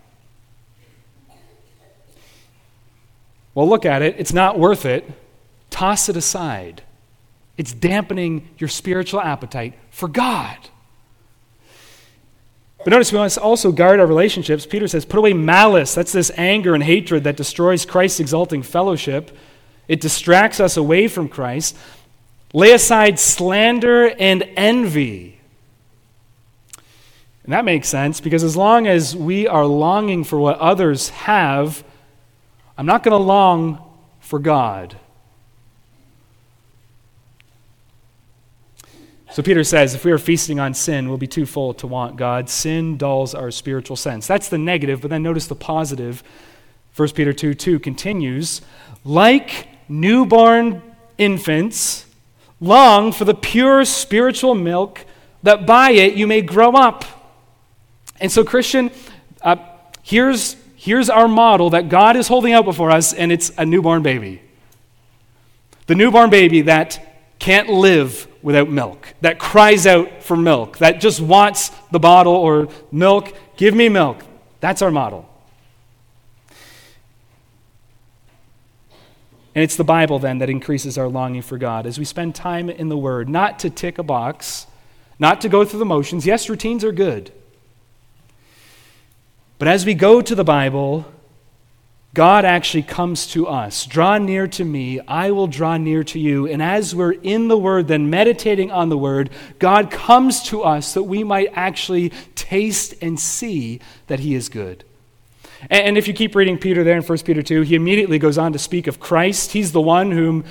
Well, 3.54 3.68
look 3.68 3.84
at 3.84 4.02
it. 4.02 4.16
It's 4.18 4.32
not 4.32 4.58
worth 4.58 4.84
it. 4.84 5.10
Toss 5.70 6.08
it 6.08 6.16
aside. 6.16 6.82
It's 7.56 7.72
dampening 7.72 8.48
your 8.58 8.68
spiritual 8.68 9.20
appetite 9.20 9.74
for 9.90 10.08
God. 10.08 10.56
But 12.84 12.92
notice 12.92 13.12
we 13.12 13.18
must 13.18 13.38
also 13.38 13.72
guard 13.72 14.00
our 14.00 14.06
relationships. 14.06 14.64
Peter 14.64 14.88
says, 14.88 15.04
put 15.04 15.18
away 15.18 15.32
malice. 15.32 15.94
That's 15.94 16.12
this 16.12 16.30
anger 16.36 16.74
and 16.74 16.82
hatred 16.82 17.24
that 17.24 17.36
destroys 17.36 17.84
Christ's 17.84 18.20
exalting 18.20 18.62
fellowship. 18.62 19.36
It 19.88 20.00
distracts 20.00 20.60
us 20.60 20.76
away 20.76 21.08
from 21.08 21.28
Christ. 21.28 21.76
Lay 22.52 22.72
aside 22.72 23.18
slander 23.18 24.08
and 24.18 24.44
envy. 24.56 25.38
And 27.44 27.52
that 27.52 27.64
makes 27.64 27.88
sense 27.88 28.20
because 28.20 28.44
as 28.44 28.56
long 28.56 28.86
as 28.86 29.16
we 29.16 29.46
are 29.48 29.66
longing 29.66 30.22
for 30.22 30.38
what 30.38 30.58
others 30.58 31.08
have, 31.08 31.82
I'm 32.76 32.86
not 32.86 33.02
going 33.02 33.12
to 33.12 33.24
long 33.24 33.82
for 34.20 34.38
God. 34.38 34.96
So 39.30 39.42
Peter 39.42 39.62
says 39.62 39.94
if 39.94 40.04
we 40.04 40.12
are 40.12 40.18
feasting 40.18 40.58
on 40.58 40.74
sin, 40.74 41.08
we'll 41.08 41.18
be 41.18 41.26
too 41.26 41.46
full 41.46 41.74
to 41.74 41.86
want 41.86 42.16
God. 42.16 42.48
Sin 42.48 42.96
dulls 42.96 43.34
our 43.34 43.50
spiritual 43.50 43.96
sense. 43.96 44.26
That's 44.26 44.48
the 44.48 44.58
negative, 44.58 45.02
but 45.02 45.10
then 45.10 45.22
notice 45.22 45.46
the 45.46 45.54
positive. 45.54 46.22
1 46.96 47.10
Peter 47.10 47.32
2 47.32 47.54
2 47.54 47.78
continues 47.78 48.62
like 49.04 49.68
newborn 49.88 50.82
infants, 51.18 52.06
long 52.60 53.12
for 53.12 53.24
the 53.24 53.34
pure 53.34 53.84
spiritual 53.84 54.54
milk, 54.54 55.04
that 55.42 55.66
by 55.66 55.90
it 55.90 56.14
you 56.14 56.26
may 56.26 56.42
grow 56.42 56.72
up. 56.72 57.04
And 58.20 58.32
so, 58.32 58.44
Christian, 58.44 58.90
uh, 59.42 59.56
here's, 60.02 60.56
here's 60.74 61.08
our 61.08 61.28
model 61.28 61.70
that 61.70 61.88
God 61.88 62.16
is 62.16 62.28
holding 62.28 62.52
out 62.52 62.64
before 62.64 62.90
us, 62.90 63.12
and 63.12 63.30
it's 63.30 63.52
a 63.56 63.64
newborn 63.64 64.02
baby. 64.02 64.42
The 65.86 65.94
newborn 65.94 66.30
baby 66.30 66.62
that 66.62 67.07
can't 67.38 67.68
live 67.68 68.27
without 68.42 68.68
milk, 68.68 69.14
that 69.20 69.38
cries 69.38 69.87
out 69.87 70.22
for 70.22 70.37
milk, 70.37 70.79
that 70.79 71.01
just 71.01 71.20
wants 71.20 71.70
the 71.90 71.98
bottle 71.98 72.35
or 72.35 72.68
milk, 72.92 73.35
give 73.57 73.74
me 73.74 73.88
milk. 73.88 74.22
That's 74.61 74.83
our 74.83 74.90
model. 74.90 75.29
And 79.55 79.64
it's 79.64 79.77
the 79.77 79.85
Bible 79.85 80.18
then 80.20 80.38
that 80.38 80.51
increases 80.51 80.96
our 80.96 81.09
longing 81.09 81.42
for 81.42 81.59
God 81.59 81.85
as 81.85 81.98
we 81.98 82.05
spend 82.05 82.35
time 82.35 82.70
in 82.70 82.88
the 82.88 82.96
Word, 82.96 83.29
not 83.29 83.59
to 83.61 83.70
tick 83.70 83.98
a 83.98 84.05
box, 84.05 84.66
not 85.18 85.40
to 85.40 85.48
go 85.48 85.64
through 85.64 85.81
the 85.81 85.85
motions. 85.85 86.24
Yes, 86.27 86.48
routines 86.48 86.85
are 86.85 86.92
good. 86.92 87.33
But 89.59 89.66
as 89.66 89.85
we 89.85 89.94
go 89.94 90.22
to 90.22 90.35
the 90.37 90.44
Bible, 90.44 91.07
God 92.14 92.44
actually 92.44 92.82
comes 92.82 93.26
to 93.28 93.46
us. 93.46 93.84
Draw 93.84 94.18
near 94.18 94.46
to 94.48 94.64
me, 94.64 94.98
I 95.06 95.30
will 95.30 95.46
draw 95.46 95.76
near 95.76 96.02
to 96.04 96.18
you. 96.18 96.46
And 96.48 96.62
as 96.62 96.94
we're 96.94 97.12
in 97.12 97.48
the 97.48 97.58
Word, 97.58 97.88
then 97.88 98.10
meditating 98.10 98.70
on 98.70 98.88
the 98.88 98.98
Word, 98.98 99.30
God 99.58 99.90
comes 99.90 100.42
to 100.44 100.62
us 100.62 100.94
that 100.94 101.02
we 101.02 101.22
might 101.22 101.50
actually 101.52 102.10
taste 102.34 102.94
and 103.02 103.20
see 103.20 103.80
that 104.06 104.20
He 104.20 104.34
is 104.34 104.48
good. 104.48 104.84
And 105.70 105.98
if 105.98 106.06
you 106.06 106.14
keep 106.14 106.34
reading 106.34 106.56
Peter 106.56 106.84
there 106.84 106.96
in 106.96 107.02
1 107.02 107.18
Peter 107.18 107.42
2, 107.42 107.62
he 107.62 107.74
immediately 107.74 108.18
goes 108.18 108.38
on 108.38 108.52
to 108.52 108.58
speak 108.58 108.86
of 108.86 109.00
Christ. 109.00 109.52
He's 109.52 109.72
the 109.72 109.80
one 109.80 110.12
whom 110.12 110.44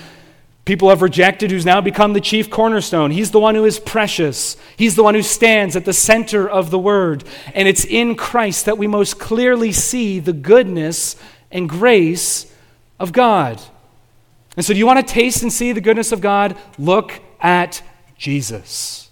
people 0.66 0.90
have 0.90 1.02
rejected, 1.02 1.50
who's 1.50 1.66
now 1.66 1.80
become 1.80 2.12
the 2.12 2.20
chief 2.20 2.50
cornerstone. 2.50 3.12
He's 3.12 3.32
the 3.32 3.40
one 3.40 3.56
who 3.56 3.64
is 3.64 3.80
precious. 3.80 4.58
He's 4.76 4.96
the 4.96 5.04
one 5.04 5.16
who 5.16 5.22
stands 5.22 5.78
at 5.78 5.86
the 5.86 5.94
center 5.94 6.48
of 6.48 6.72
the 6.72 6.80
Word. 6.80 7.24
And 7.54 7.70
it's 7.70 7.86
in 7.86 8.16
Christ 8.16 8.66
that 8.66 8.78
we 8.78 8.86
most 8.86 9.18
clearly 9.18 9.72
see 9.72 10.20
the 10.20 10.34
goodness 10.34 11.16
and 11.52 11.70
grace 11.70 12.52
of 13.00 13.12
God. 13.12 13.62
And 14.56 14.66
so, 14.66 14.74
do 14.74 14.80
you 14.80 14.88
want 14.88 15.06
to 15.06 15.14
taste 15.14 15.44
and 15.44 15.54
see 15.54 15.72
the 15.72 15.82
goodness 15.82 16.12
of 16.12 16.20
God? 16.20 16.58
Look 16.80 17.14
at 17.40 17.82
Jesus. 18.18 19.10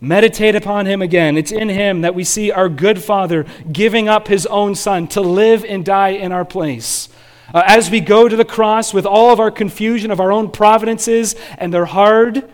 Meditate 0.00 0.54
upon 0.54 0.86
him 0.86 1.02
again. 1.02 1.36
It's 1.36 1.52
in 1.52 1.68
him 1.68 2.02
that 2.02 2.14
we 2.14 2.24
see 2.24 2.52
our 2.52 2.68
good 2.68 3.02
Father 3.02 3.44
giving 3.70 4.08
up 4.08 4.28
his 4.28 4.46
own 4.46 4.74
Son 4.74 5.08
to 5.08 5.20
live 5.20 5.64
and 5.64 5.84
die 5.84 6.10
in 6.10 6.32
our 6.32 6.44
place. 6.44 7.08
Uh, 7.52 7.62
as 7.66 7.90
we 7.90 8.00
go 8.00 8.28
to 8.28 8.36
the 8.36 8.44
cross 8.44 8.94
with 8.94 9.06
all 9.06 9.32
of 9.32 9.40
our 9.40 9.50
confusion 9.50 10.10
of 10.10 10.20
our 10.20 10.30
own 10.30 10.50
providences, 10.50 11.34
and 11.56 11.74
they're 11.74 11.86
hard, 11.86 12.48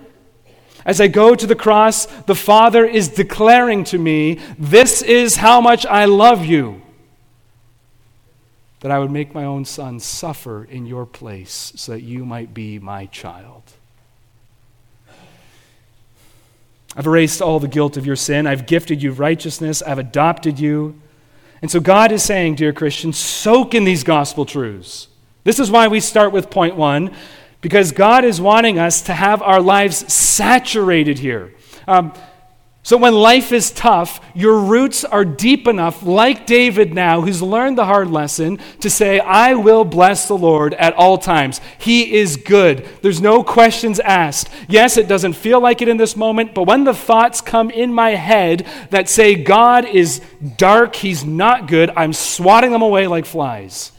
as 0.87 1.01
I 1.01 1.09
go 1.09 1.35
to 1.35 1.47
the 1.47 1.55
cross, 1.55 2.07
the 2.07 2.35
Father 2.35 2.85
is 2.85 3.09
declaring 3.09 3.85
to 3.85 3.99
me, 3.99 4.41
This 4.59 5.03
is 5.03 5.37
how 5.37 5.61
much 5.61 5.85
I 5.87 6.07
love 6.07 6.45
you 6.45 6.84
that 8.85 8.91
I 8.91 8.99
would 8.99 9.11
make 9.11 9.33
my 9.33 9.45
own 9.45 9.65
son 9.65 9.99
suffer 9.99 10.63
in 10.63 10.85
your 10.85 11.07
place 11.07 11.73
so 11.75 11.93
that 11.93 12.03
you 12.03 12.27
might 12.27 12.53
be 12.53 12.79
my 12.79 13.07
child. 13.07 13.63
I've 16.95 17.07
erased 17.07 17.41
all 17.41 17.59
the 17.59 17.67
guilt 17.67 17.97
of 17.97 18.05
your 18.05 18.15
sin. 18.15 18.47
I've 18.47 18.67
gifted 18.67 19.03
you 19.03 19.13
righteousness. 19.13 19.81
I've 19.81 19.99
adopted 19.99 20.59
you. 20.61 21.01
And 21.63 21.71
so 21.71 21.81
God 21.81 22.13
is 22.13 22.23
saying, 22.23 22.57
dear 22.57 22.75
Christians, 22.75 23.17
soak 23.17 23.75
in 23.75 23.85
these 23.85 24.05
gospel 24.05 24.45
truths. 24.45 25.09
This 25.45 25.59
is 25.59 25.71
why 25.71 25.89
we 25.89 25.99
start 25.99 26.33
with 26.33 26.51
point 26.51 26.77
one, 26.77 27.11
because 27.63 27.91
God 27.91 28.23
is 28.23 28.39
wanting 28.39 28.79
us 28.79 29.01
to 29.05 29.15
have 29.15 29.41
our 29.41 29.63
lives 29.63 30.13
saturated 30.13 31.21
here. 31.21 31.55
Um, 31.89 32.13
so 32.85 32.99
when 32.99 33.15
life 33.15 33.51
is 33.51 33.71
tough, 33.71 34.21
your 34.35 34.59
roots 34.59 35.07
are 35.07 35.25
deep 35.25 35.67
enough, 35.67 36.03
like 36.03 36.45
David 36.45 36.93
now, 36.93 37.23
who's 37.23 37.41
learned 37.41 37.79
the 37.79 37.87
hard 37.87 38.11
lesson, 38.11 38.59
to 38.81 38.91
say, 38.91 39.21
I 39.21 39.55
will 39.55 39.87
bless 39.87 40.29
the 40.29 40.37
Lord 40.37 40.75
at 40.75 40.93
all 40.93 41.17
times. 41.17 41.63
He 41.79 42.15
is 42.15 42.37
good. 42.37 42.87
There's 43.01 43.23
no 43.23 43.43
questions 43.43 44.01
asked. 44.01 44.51
Yes, 44.69 44.99
it 44.99 45.09
doesn't 45.09 45.33
feel 45.33 45.61
like 45.61 45.81
it 45.81 45.89
in 45.89 45.97
this 45.97 46.15
moment, 46.15 46.53
but 46.55 46.65
when 46.65 46.85
the 46.85 46.93
thoughts 46.93 47.41
come 47.41 47.71
in 47.71 47.91
my 47.91 48.11
head 48.11 48.67
that 48.91 49.09
say, 49.09 49.35
God 49.35 49.87
is 49.87 50.21
dark, 50.59 50.95
He's 50.95 51.25
not 51.25 51.69
good, 51.69 51.91
I'm 51.97 52.13
swatting 52.13 52.71
them 52.71 52.83
away 52.83 53.07
like 53.07 53.25
flies. 53.25 53.93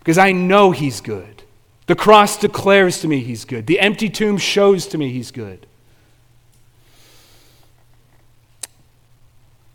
Because 0.00 0.18
I 0.18 0.32
know 0.32 0.70
He's 0.72 1.00
good. 1.00 1.44
The 1.86 1.96
cross 1.96 2.36
declares 2.36 3.00
to 3.00 3.08
me 3.08 3.20
He's 3.20 3.46
good, 3.46 3.66
the 3.66 3.80
empty 3.80 4.10
tomb 4.10 4.36
shows 4.36 4.86
to 4.88 4.98
me 4.98 5.10
He's 5.10 5.30
good. 5.30 5.66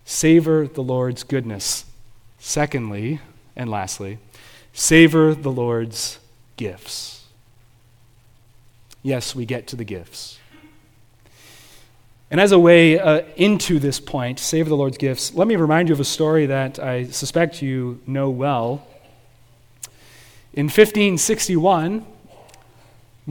Savor 0.10 0.66
the 0.66 0.82
Lord's 0.82 1.22
goodness. 1.22 1.86
Secondly, 2.40 3.20
and 3.56 3.70
lastly, 3.70 4.18
savor 4.74 5.36
the 5.36 5.52
Lord's 5.52 6.18
gifts. 6.58 7.28
Yes, 9.04 9.36
we 9.36 9.46
get 9.46 9.68
to 9.68 9.76
the 9.76 9.84
gifts. 9.84 10.40
And 12.32 12.42
as 12.42 12.52
a 12.52 12.58
way 12.58 12.98
uh, 12.98 13.22
into 13.36 13.78
this 13.78 14.00
point, 14.00 14.40
savor 14.40 14.70
the 14.70 14.76
Lord's 14.76 14.98
gifts, 14.98 15.36
let 15.36 15.48
me 15.48 15.56
remind 15.56 15.90
you 15.90 15.94
of 15.94 16.00
a 16.00 16.06
story 16.06 16.48
that 16.48 16.80
I 16.80 17.06
suspect 17.06 17.62
you 17.62 18.02
know 18.08 18.32
well. 18.32 18.88
In 20.54 20.66
1561, 20.66 22.04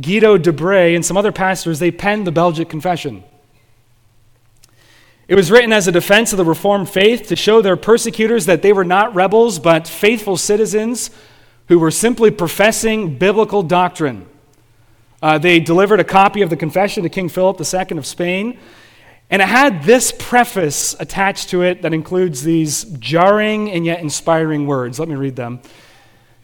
Guido 0.00 0.38
de 0.38 0.52
Bray 0.52 0.94
and 0.94 1.04
some 1.04 1.16
other 1.16 1.32
pastors, 1.32 1.80
they 1.80 1.90
penned 1.90 2.24
the 2.24 2.32
Belgic 2.32 2.68
Confession. 2.68 3.24
It 5.28 5.34
was 5.34 5.50
written 5.50 5.74
as 5.74 5.86
a 5.86 5.92
defense 5.92 6.32
of 6.32 6.38
the 6.38 6.44
Reformed 6.46 6.88
faith 6.88 7.28
to 7.28 7.36
show 7.36 7.60
their 7.60 7.76
persecutors 7.76 8.46
that 8.46 8.62
they 8.62 8.72
were 8.72 8.82
not 8.84 9.14
rebels, 9.14 9.58
but 9.58 9.86
faithful 9.86 10.38
citizens 10.38 11.10
who 11.66 11.78
were 11.78 11.90
simply 11.90 12.30
professing 12.30 13.18
biblical 13.18 13.62
doctrine. 13.62 14.26
Uh, 15.20 15.36
they 15.36 15.60
delivered 15.60 16.00
a 16.00 16.04
copy 16.04 16.40
of 16.40 16.48
the 16.48 16.56
confession 16.56 17.02
to 17.02 17.10
King 17.10 17.28
Philip 17.28 17.60
II 17.60 17.98
of 17.98 18.06
Spain, 18.06 18.58
and 19.28 19.42
it 19.42 19.48
had 19.48 19.82
this 19.82 20.14
preface 20.18 20.96
attached 20.98 21.50
to 21.50 21.60
it 21.60 21.82
that 21.82 21.92
includes 21.92 22.42
these 22.42 22.84
jarring 22.84 23.70
and 23.70 23.84
yet 23.84 24.00
inspiring 24.00 24.66
words. 24.66 24.98
Let 24.98 25.10
me 25.10 25.14
read 25.14 25.36
them. 25.36 25.60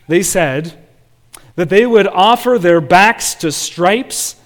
They 0.08 0.22
said 0.22 0.78
that 1.56 1.70
they 1.70 1.86
would 1.86 2.06
offer 2.06 2.58
their 2.58 2.82
backs 2.82 3.34
to 3.36 3.50
stripes, 3.50 4.36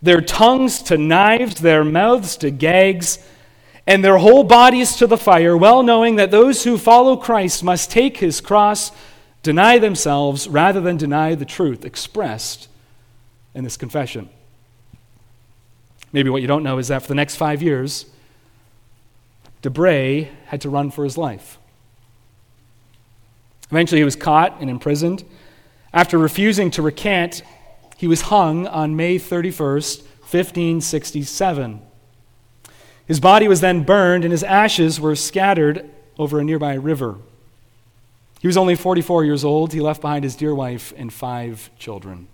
their 0.00 0.20
tongues 0.20 0.82
to 0.82 0.96
knives, 0.96 1.56
their 1.56 1.82
mouths 1.82 2.36
to 2.36 2.52
gags 2.52 3.18
and 3.88 4.04
their 4.04 4.18
whole 4.18 4.44
bodies 4.44 4.96
to 4.96 5.06
the 5.06 5.16
fire, 5.16 5.56
well 5.56 5.82
knowing 5.82 6.16
that 6.16 6.30
those 6.30 6.62
who 6.62 6.76
follow 6.76 7.16
Christ 7.16 7.64
must 7.64 7.90
take 7.90 8.18
his 8.18 8.38
cross, 8.38 8.92
deny 9.42 9.78
themselves, 9.78 10.46
rather 10.46 10.78
than 10.78 10.98
deny 10.98 11.34
the 11.34 11.46
truth 11.46 11.86
expressed 11.86 12.68
in 13.54 13.64
this 13.64 13.78
confession. 13.78 14.28
Maybe 16.12 16.28
what 16.28 16.42
you 16.42 16.48
don't 16.48 16.62
know 16.62 16.76
is 16.76 16.88
that 16.88 17.00
for 17.00 17.08
the 17.08 17.14
next 17.14 17.36
five 17.36 17.62
years, 17.62 18.04
Debray 19.62 20.28
had 20.44 20.60
to 20.60 20.68
run 20.68 20.90
for 20.90 21.02
his 21.02 21.16
life. 21.16 21.58
Eventually, 23.70 24.02
he 24.02 24.04
was 24.04 24.16
caught 24.16 24.60
and 24.60 24.68
imprisoned. 24.68 25.24
After 25.94 26.18
refusing 26.18 26.70
to 26.72 26.82
recant, 26.82 27.40
he 27.96 28.06
was 28.06 28.20
hung 28.20 28.66
on 28.66 28.96
May 28.96 29.18
31st, 29.18 30.02
1567. 30.28 31.87
His 33.08 33.20
body 33.20 33.48
was 33.48 33.62
then 33.62 33.84
burned, 33.84 34.24
and 34.24 34.30
his 34.30 34.44
ashes 34.44 35.00
were 35.00 35.16
scattered 35.16 35.88
over 36.18 36.38
a 36.38 36.44
nearby 36.44 36.74
river. 36.74 37.16
He 38.40 38.46
was 38.46 38.58
only 38.58 38.74
44 38.74 39.24
years 39.24 39.44
old. 39.44 39.72
He 39.72 39.80
left 39.80 40.02
behind 40.02 40.24
his 40.24 40.36
dear 40.36 40.54
wife 40.54 40.92
and 40.94 41.10
five 41.10 41.70
children. 41.78 42.28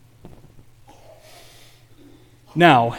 Now, 2.56 2.98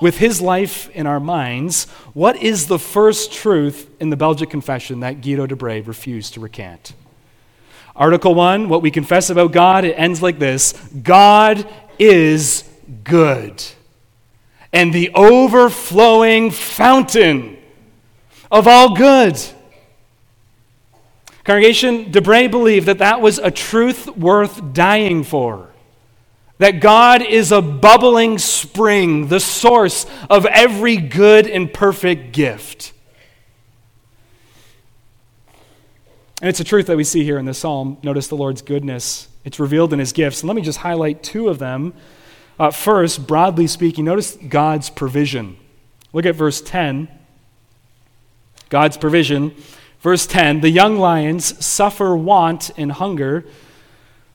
with 0.00 0.18
his 0.18 0.40
life 0.40 0.88
in 0.90 1.06
our 1.06 1.20
minds, 1.20 1.84
what 2.14 2.36
is 2.36 2.66
the 2.66 2.78
first 2.78 3.32
truth 3.32 3.88
in 4.00 4.08
the 4.08 4.16
Belgic 4.16 4.48
Confession 4.48 5.00
that 5.00 5.20
Guido 5.20 5.46
de 5.46 5.54
Brès 5.54 5.86
refused 5.86 6.32
to 6.34 6.40
recant? 6.40 6.94
Article 7.94 8.34
1, 8.34 8.70
what 8.70 8.80
we 8.80 8.90
confess 8.90 9.28
about 9.28 9.52
God, 9.52 9.84
it 9.84 9.92
ends 9.92 10.22
like 10.22 10.38
this 10.38 10.72
God 11.02 11.68
is 11.98 12.64
good 13.04 13.62
and 14.72 14.92
the 14.92 15.10
overflowing 15.14 16.50
fountain 16.50 17.58
of 18.50 18.66
all 18.66 18.96
good. 18.96 19.38
Congregation, 21.44 22.12
Debray 22.12 22.50
believed 22.50 22.86
that 22.86 22.98
that 22.98 23.20
was 23.20 23.38
a 23.38 23.50
truth 23.50 24.06
worth 24.16 24.72
dying 24.72 25.24
for. 25.24 25.70
That 26.58 26.80
God 26.80 27.22
is 27.22 27.50
a 27.50 27.60
bubbling 27.60 28.38
spring, 28.38 29.26
the 29.26 29.40
source 29.40 30.06
of 30.30 30.46
every 30.46 30.96
good 30.96 31.48
and 31.48 31.72
perfect 31.72 32.32
gift. 32.32 32.92
And 36.40 36.48
it's 36.48 36.60
a 36.60 36.64
truth 36.64 36.86
that 36.86 36.96
we 36.96 37.04
see 37.04 37.24
here 37.24 37.38
in 37.38 37.44
this 37.44 37.58
psalm. 37.58 37.98
Notice 38.02 38.28
the 38.28 38.36
Lord's 38.36 38.62
goodness. 38.62 39.28
It's 39.44 39.58
revealed 39.58 39.92
in 39.92 39.98
his 39.98 40.12
gifts. 40.12 40.42
And 40.42 40.48
let 40.48 40.54
me 40.54 40.62
just 40.62 40.78
highlight 40.78 41.22
two 41.22 41.48
of 41.48 41.58
them 41.58 41.94
uh, 42.58 42.70
first, 42.70 43.26
broadly 43.26 43.66
speaking, 43.66 44.04
notice 44.04 44.36
God's 44.36 44.90
provision. 44.90 45.56
Look 46.12 46.26
at 46.26 46.34
verse 46.34 46.60
10. 46.60 47.08
God's 48.68 48.96
provision. 48.96 49.54
Verse 50.00 50.26
10 50.26 50.60
The 50.60 50.70
young 50.70 50.98
lions 50.98 51.64
suffer 51.64 52.16
want 52.16 52.70
and 52.76 52.92
hunger, 52.92 53.44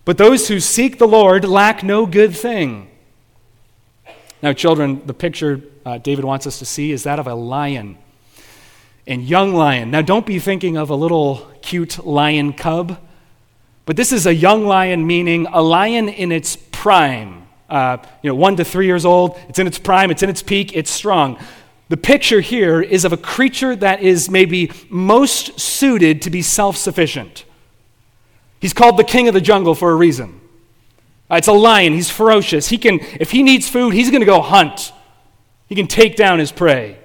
but 0.06 0.18
those 0.18 0.48
who 0.48 0.60
seek 0.60 0.98
the 0.98 1.08
Lord 1.08 1.46
lack 1.46 1.84
no 1.84 2.06
good 2.06 2.36
thing. 2.36 2.90
Now, 4.42 4.54
children, 4.54 5.02
the 5.06 5.14
picture 5.14 5.62
uh, 5.86 5.98
David 5.98 6.24
wants 6.24 6.46
us 6.46 6.60
to 6.60 6.66
see 6.66 6.92
is 6.92 7.04
that 7.04 7.20
of 7.20 7.28
a 7.28 7.34
lion. 7.34 7.98
And 9.08 9.24
young 9.24 9.54
lion. 9.54 9.90
Now, 9.90 10.02
don't 10.02 10.26
be 10.26 10.38
thinking 10.38 10.78
of 10.78 10.90
a 10.90 10.96
little 10.96 11.50
cute 11.62 12.06
lion 12.06 12.54
cub, 12.54 13.00
but 13.86 13.96
this 13.96 14.12
is 14.12 14.26
a 14.26 14.36
young 14.36 14.66
lion, 14.66 15.08
meaning 15.08 15.48
a 15.48 15.62
lion 15.62 16.10
in 16.10 16.32
its 16.32 16.58
prime 16.58 17.47
uh, 17.70 17.98
you 18.22 18.30
know, 18.30 18.36
one 18.36 18.56
to 18.58 18.64
three 18.64 18.86
years 18.86 19.06
old. 19.06 19.40
It's 19.50 19.60
in 19.60 19.68
its 19.68 19.80
prime, 19.80 20.12
it's 20.12 20.24
in 20.24 20.30
its 20.30 20.42
peak, 20.42 20.76
it's 20.76 20.92
strong. 20.92 21.40
The 21.90 21.98
picture 21.98 22.42
here 22.42 22.82
is 22.82 23.06
of 23.06 23.14
a 23.14 23.18
creature 23.18 23.76
that 23.76 24.02
is 24.02 24.30
maybe 24.30 24.72
most 24.90 25.60
suited 25.60 26.22
to 26.24 26.30
be 26.30 26.42
self 26.42 26.76
sufficient. 26.76 27.46
He's 28.60 28.74
called 28.74 28.98
the 28.98 29.04
king 29.04 29.28
of 29.28 29.34
the 29.34 29.42
jungle 29.42 29.76
for 29.76 29.92
a 29.92 29.96
reason. 29.96 30.42
Uh, 31.30 31.36
it's 31.36 31.48
a 31.48 31.54
lion. 31.54 31.94
He's 31.94 32.10
ferocious. 32.10 32.70
He 32.70 32.78
can, 32.78 33.00
if 33.20 33.32
he 33.32 33.44
needs 33.44 33.70
food, 33.70 33.94
he's 33.94 34.10
going 34.10 34.22
to 34.22 34.26
go 34.26 34.42
hunt. 34.42 34.92
He 35.68 35.76
can 35.76 35.88
take 35.88 36.16
down 36.16 36.40
his 36.40 36.52
prey. 36.52 36.98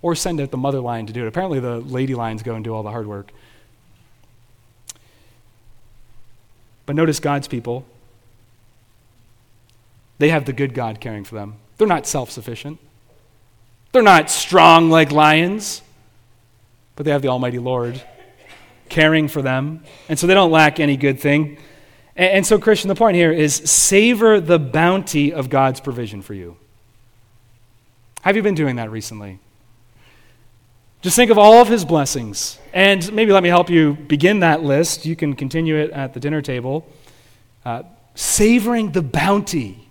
Or 0.00 0.16
send 0.16 0.40
out 0.40 0.50
the 0.50 0.56
mother 0.56 0.80
lion 0.80 1.06
to 1.06 1.12
do 1.12 1.24
it. 1.24 1.28
Apparently, 1.28 1.60
the 1.60 1.78
lady 1.78 2.14
lions 2.14 2.42
go 2.42 2.54
and 2.54 2.64
do 2.64 2.74
all 2.74 2.82
the 2.82 2.90
hard 2.90 3.06
work. 3.06 3.30
But 6.86 6.96
notice 6.96 7.20
God's 7.20 7.46
people. 7.46 7.86
They 10.22 10.28
have 10.28 10.44
the 10.44 10.52
good 10.52 10.72
God 10.72 11.00
caring 11.00 11.24
for 11.24 11.34
them. 11.34 11.56
They're 11.76 11.88
not 11.88 12.06
self 12.06 12.30
sufficient, 12.30 12.78
they're 13.90 14.04
not 14.04 14.30
strong 14.30 14.88
like 14.88 15.10
lions, 15.10 15.82
but 16.94 17.04
they 17.04 17.10
have 17.10 17.22
the 17.22 17.28
Almighty 17.28 17.58
Lord 17.58 18.00
caring 18.88 19.26
for 19.26 19.42
them. 19.42 19.82
And 20.08 20.16
so 20.16 20.28
they 20.28 20.34
don't 20.34 20.52
lack 20.52 20.78
any 20.78 20.96
good 20.96 21.18
thing. 21.18 21.58
And, 22.14 22.46
so, 22.46 22.56
Christian, 22.56 22.86
the 22.86 22.94
point 22.94 23.16
here 23.16 23.32
is 23.32 23.68
savor 23.68 24.40
the 24.40 24.60
bounty 24.60 25.32
of 25.32 25.50
God's 25.50 25.80
provision 25.80 26.22
for 26.22 26.34
you. 26.34 26.56
Have 28.20 28.36
you 28.36 28.44
been 28.44 28.54
doing 28.54 28.76
that 28.76 28.92
recently? 28.92 29.40
Just 31.00 31.16
think 31.16 31.32
of 31.32 31.38
all 31.38 31.60
of 31.60 31.66
his 31.66 31.84
blessings. 31.84 32.60
And 32.72 33.12
maybe 33.12 33.32
let 33.32 33.42
me 33.42 33.48
help 33.48 33.68
you 33.68 33.94
begin 33.94 34.38
that 34.38 34.62
list. 34.62 35.04
You 35.04 35.16
can 35.16 35.34
continue 35.34 35.74
it 35.78 35.90
at 35.90 36.14
the 36.14 36.20
dinner 36.20 36.42
table. 36.42 36.86
Uh, 37.64 37.82
savoring 38.14 38.92
the 38.92 39.02
bounty 39.02 39.88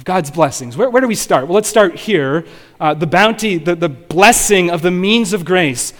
of 0.00 0.04
God's 0.06 0.30
blessings. 0.30 0.78
Where, 0.78 0.88
where 0.88 1.02
do 1.02 1.06
we 1.06 1.14
start? 1.14 1.46
Well, 1.46 1.56
let's 1.56 1.68
start 1.68 1.94
here. 1.94 2.46
Uh, 2.80 2.94
the 2.94 3.06
bounty, 3.06 3.58
the, 3.58 3.74
the 3.74 3.90
blessing 3.90 4.70
of 4.70 4.80
the 4.80 4.90
means 4.90 5.34
of 5.34 5.44
grace. 5.44 5.92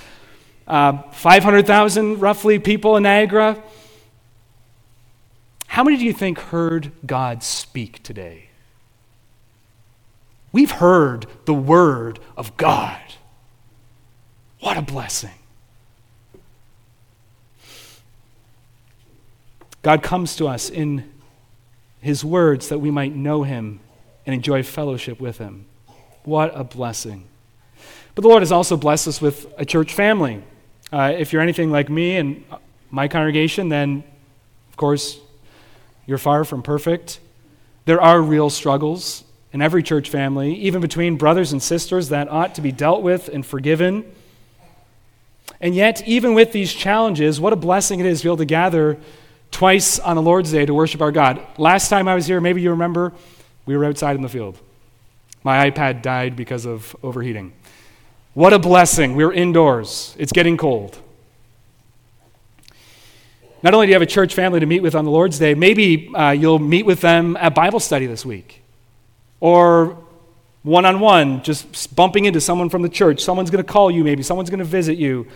Uh, 0.67 1.03
500,000 1.11 2.19
roughly 2.19 2.59
people 2.59 2.97
in 2.97 3.03
Niagara. 3.03 3.63
How 5.67 5.85
many 5.85 5.99
do 5.99 6.07
you 6.07 6.15
think 6.15 6.39
heard 6.39 6.93
God 7.05 7.43
speak 7.43 8.03
today? 8.03 8.49
We've 10.51 10.71
heard 10.71 11.27
the 11.45 11.53
word 11.53 12.21
of 12.39 12.57
God. 12.57 13.03
What 14.61 14.79
a 14.79 14.83
blessing. 14.83 15.35
God 19.83 20.03
comes 20.03 20.37
to 20.37 20.49
us 20.49 20.71
in 20.71 21.05
his 22.01 22.25
words 22.25 22.71
that 22.71 22.79
we 22.79 22.91
might 22.91 23.15
know 23.15 23.43
him 23.43 23.81
and 24.27 24.35
enjoy 24.35 24.63
fellowship 24.63 25.21
with 25.21 25.39
him. 25.39 25.67
What 26.25 26.53
a 26.55 26.65
blessing. 26.65 27.25
But 28.15 28.23
the 28.23 28.29
Lord 28.29 28.43
has 28.43 28.53
also 28.53 28.77
blessed 28.77 29.09
us 29.09 29.21
with 29.21 29.47
a 29.57 29.65
church 29.65 29.95
family. 29.95 30.43
Uh, 30.93 31.15
if 31.17 31.33
you're 31.33 31.43
anything 31.43 31.71
like 31.71 31.89
me 31.89 32.17
and 32.17 32.45
my 32.91 33.09
congregation, 33.09 33.69
then 33.69 34.03
of 34.69 34.77
course 34.77 35.19
you're 36.07 36.19
far 36.19 36.45
from 36.45 36.63
perfect. 36.63 37.21
There 37.85 38.01
are 38.01 38.21
real 38.21 38.51
struggles 38.51 39.25
in 39.53 39.63
every 39.63 39.83
church 39.83 40.11
family, 40.11 40.55
even 40.55 40.81
between 40.81 41.17
brothers 41.17 41.53
and 41.53 41.63
sisters, 41.63 42.09
that 42.11 42.29
ought 42.29 42.55
to 42.57 42.61
be 42.61 42.73
dealt 42.73 43.03
with 43.03 43.29
and 43.29 43.45
forgiven. 43.45 44.05
And 45.61 45.75
yet, 45.75 46.07
even 46.07 46.35
with 46.35 46.53
these 46.53 46.73
challenges, 46.73 47.41
what 47.41 47.53
a 47.53 47.57
blessing 47.57 48.01
it 48.01 48.07
is 48.07 48.21
to 48.21 48.25
be 48.25 48.29
able 48.29 48.37
to 48.39 48.45
gather 48.45 48.99
twice 49.51 49.99
on 49.99 50.17
the 50.17 50.23
Lord's 50.23 50.53
Day 50.53 50.65
to 50.65 50.75
worship 50.75 51.01
our 51.01 51.13
God. 51.13 51.41
Last 51.59 51.89
time 51.89 52.09
I 52.09 52.15
was 52.15 52.27
here, 52.27 52.41
maybe 52.41 52.63
you 52.63 52.71
remember, 52.71 53.13
we 53.71 53.77
were 53.77 53.85
outside 53.85 54.17
in 54.17 54.23
the 54.23 54.29
field. 54.29 54.59
My 55.45 55.71
iPad 55.71 56.03
died 56.03 56.35
because 56.35 56.67
of 56.67 56.97
overheating. 57.05 57.53
What 58.35 58.53
a 58.53 58.59
blessing. 58.59 59.15
We're 59.15 59.33
indoors. 59.33 60.17
It's 60.19 60.33
getting 60.33 60.57
cold. 60.57 60.99
Not 63.63 63.73
only 63.73 63.87
do 63.87 63.91
you 63.91 63.95
have 63.95 64.03
a 64.03 64.07
church 64.07 64.35
family 64.35 64.59
to 64.59 64.67
meet 64.67 64.81
with 64.81 64.97
on 64.97 65.05
the 65.05 65.11
Lord's 65.13 65.39
Day, 65.39 65.55
maybe 65.55 66.13
uh, 66.17 66.33
you'll 66.33 66.59
meet 66.59 66.85
with 66.85 67.01
them 67.01 67.37
at 67.37 67.55
Bible 67.55 67.79
study 67.79 68.07
this 68.07 68.27
week. 68.27 68.61
Or 69.39 69.97
one 70.65 70.85
on 70.85 70.99
one, 70.99 71.41
just 71.45 71.95
bumping 71.95 72.25
into 72.25 72.41
someone 72.41 72.71
from 72.71 72.83
the 72.83 72.89
church. 72.89 73.23
Someone's 73.23 73.51
going 73.51 73.65
to 73.65 73.73
call 73.73 73.89
you, 73.89 74.03
maybe. 74.03 74.25
Someone's 74.25 74.51
going 74.51 74.59
to 74.59 74.65
visit 74.65 74.99
you. 74.99 75.29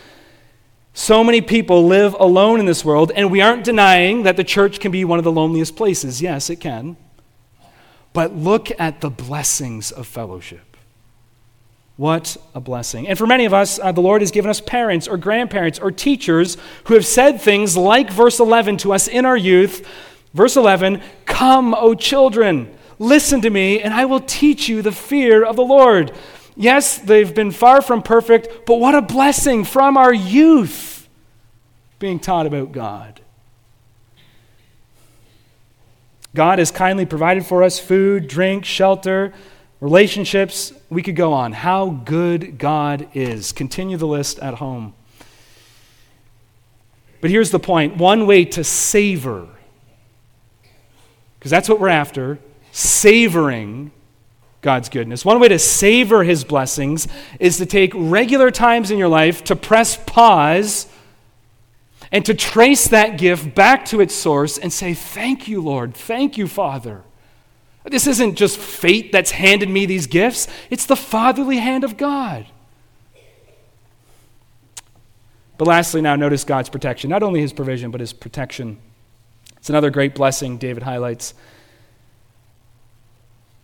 So 0.92 1.22
many 1.22 1.40
people 1.40 1.86
live 1.86 2.14
alone 2.14 2.58
in 2.58 2.66
this 2.66 2.84
world, 2.84 3.12
and 3.14 3.30
we 3.30 3.40
aren't 3.40 3.62
denying 3.62 4.24
that 4.24 4.36
the 4.36 4.44
church 4.44 4.80
can 4.80 4.90
be 4.90 5.04
one 5.04 5.20
of 5.20 5.24
the 5.24 5.30
loneliest 5.30 5.76
places. 5.76 6.20
Yes, 6.20 6.50
it 6.50 6.56
can. 6.56 6.96
But 8.14 8.35
look 8.35 8.70
at 8.81 9.03
the 9.03 9.11
blessings 9.11 9.90
of 9.90 10.07
fellowship. 10.07 10.77
What 11.96 12.37
a 12.55 12.61
blessing. 12.61 13.07
And 13.07 13.18
for 13.18 13.27
many 13.27 13.44
of 13.44 13.53
us, 13.53 13.79
uh, 13.79 13.92
the 13.92 14.00
Lord 14.00 14.22
has 14.22 14.31
given 14.31 14.50
us 14.50 14.61
parents 14.61 15.07
or 15.07 15.16
grandparents 15.16 15.79
or 15.79 15.92
teachers 15.92 16.57
who 16.85 16.94
have 16.94 17.05
said 17.05 17.40
things 17.40 17.77
like 17.77 18.11
verse 18.11 18.40
11 18.40 18.79
to 18.79 18.92
us 18.92 19.07
in 19.07 19.27
our 19.27 19.37
youth. 19.37 19.87
Verse 20.33 20.57
11 20.57 21.03
Come, 21.27 21.74
O 21.74 21.94
children, 21.94 22.72
listen 22.98 23.40
to 23.42 23.50
me, 23.50 23.81
and 23.81 23.92
I 23.92 24.07
will 24.07 24.20
teach 24.20 24.68
you 24.68 24.81
the 24.81 24.92
fear 24.92 25.44
of 25.44 25.57
the 25.57 25.64
Lord. 25.64 26.12
Yes, 26.57 26.98
they've 26.98 27.35
been 27.35 27.50
far 27.50 27.83
from 27.83 28.03
perfect, 28.03 28.66
but 28.66 28.81
what 28.81 28.94
a 28.94 29.03
blessing 29.03 29.64
from 29.64 29.96
our 29.96 30.14
youth 30.14 31.09
being 31.98 32.20
taught 32.20 32.46
about 32.46 32.70
God. 32.70 33.20
God 36.34 36.58
has 36.58 36.70
kindly 36.70 37.06
provided 37.06 37.46
for 37.46 37.62
us 37.62 37.78
food, 37.78 38.28
drink, 38.28 38.64
shelter 38.64 39.32
relationships, 39.84 40.72
we 40.88 41.02
could 41.02 41.14
go 41.14 41.34
on. 41.34 41.52
How 41.52 41.90
good 41.90 42.56
God 42.56 43.06
is. 43.12 43.52
Continue 43.52 43.98
the 43.98 44.06
list 44.06 44.38
at 44.38 44.54
home. 44.54 44.94
But 47.20 47.30
here's 47.30 47.50
the 47.50 47.58
point 47.58 47.98
one 47.98 48.26
way 48.26 48.46
to 48.46 48.64
savor, 48.64 49.46
because 51.38 51.50
that's 51.50 51.68
what 51.68 51.80
we're 51.80 51.88
after 51.88 52.38
savoring 52.72 53.90
God's 54.62 54.88
goodness. 54.88 55.22
One 55.22 55.38
way 55.38 55.48
to 55.48 55.58
savor 55.58 56.24
his 56.24 56.44
blessings 56.44 57.06
is 57.38 57.58
to 57.58 57.66
take 57.66 57.92
regular 57.94 58.50
times 58.50 58.90
in 58.90 58.96
your 58.96 59.08
life 59.08 59.44
to 59.44 59.56
press 59.56 59.98
pause 60.06 60.86
and 62.14 62.24
to 62.24 62.33
trace 62.33 62.87
that 62.87 63.18
gift 63.18 63.57
back 63.57 63.85
to 63.87 64.00
its 64.00 64.14
source 64.14 64.57
and 64.57 64.72
say, 64.72 64.94
Thank 64.94 65.48
you, 65.48 65.61
Lord. 65.61 65.94
Thank 65.94 66.38
you, 66.38 66.46
Father. 66.46 67.03
This 67.83 68.07
isn't 68.07 68.37
just 68.37 68.57
fate 68.57 69.11
that's 69.11 69.33
handed 69.33 69.68
me 69.68 69.85
these 69.85 70.07
gifts, 70.07 70.46
it's 70.70 70.87
the 70.87 70.94
fatherly 70.94 71.59
hand 71.59 71.83
of 71.83 71.96
God. 71.96 72.46
But 75.59 75.66
lastly, 75.66 76.00
now 76.00 76.14
notice 76.14 76.44
God's 76.44 76.68
protection. 76.68 77.11
Not 77.11 77.24
only 77.24 77.40
his 77.40 77.53
provision, 77.53 77.90
but 77.90 78.00
his 78.00 78.12
protection. 78.12 78.79
It's 79.57 79.68
another 79.68 79.90
great 79.90 80.14
blessing 80.14 80.57
David 80.57 80.85
highlights. 80.85 81.35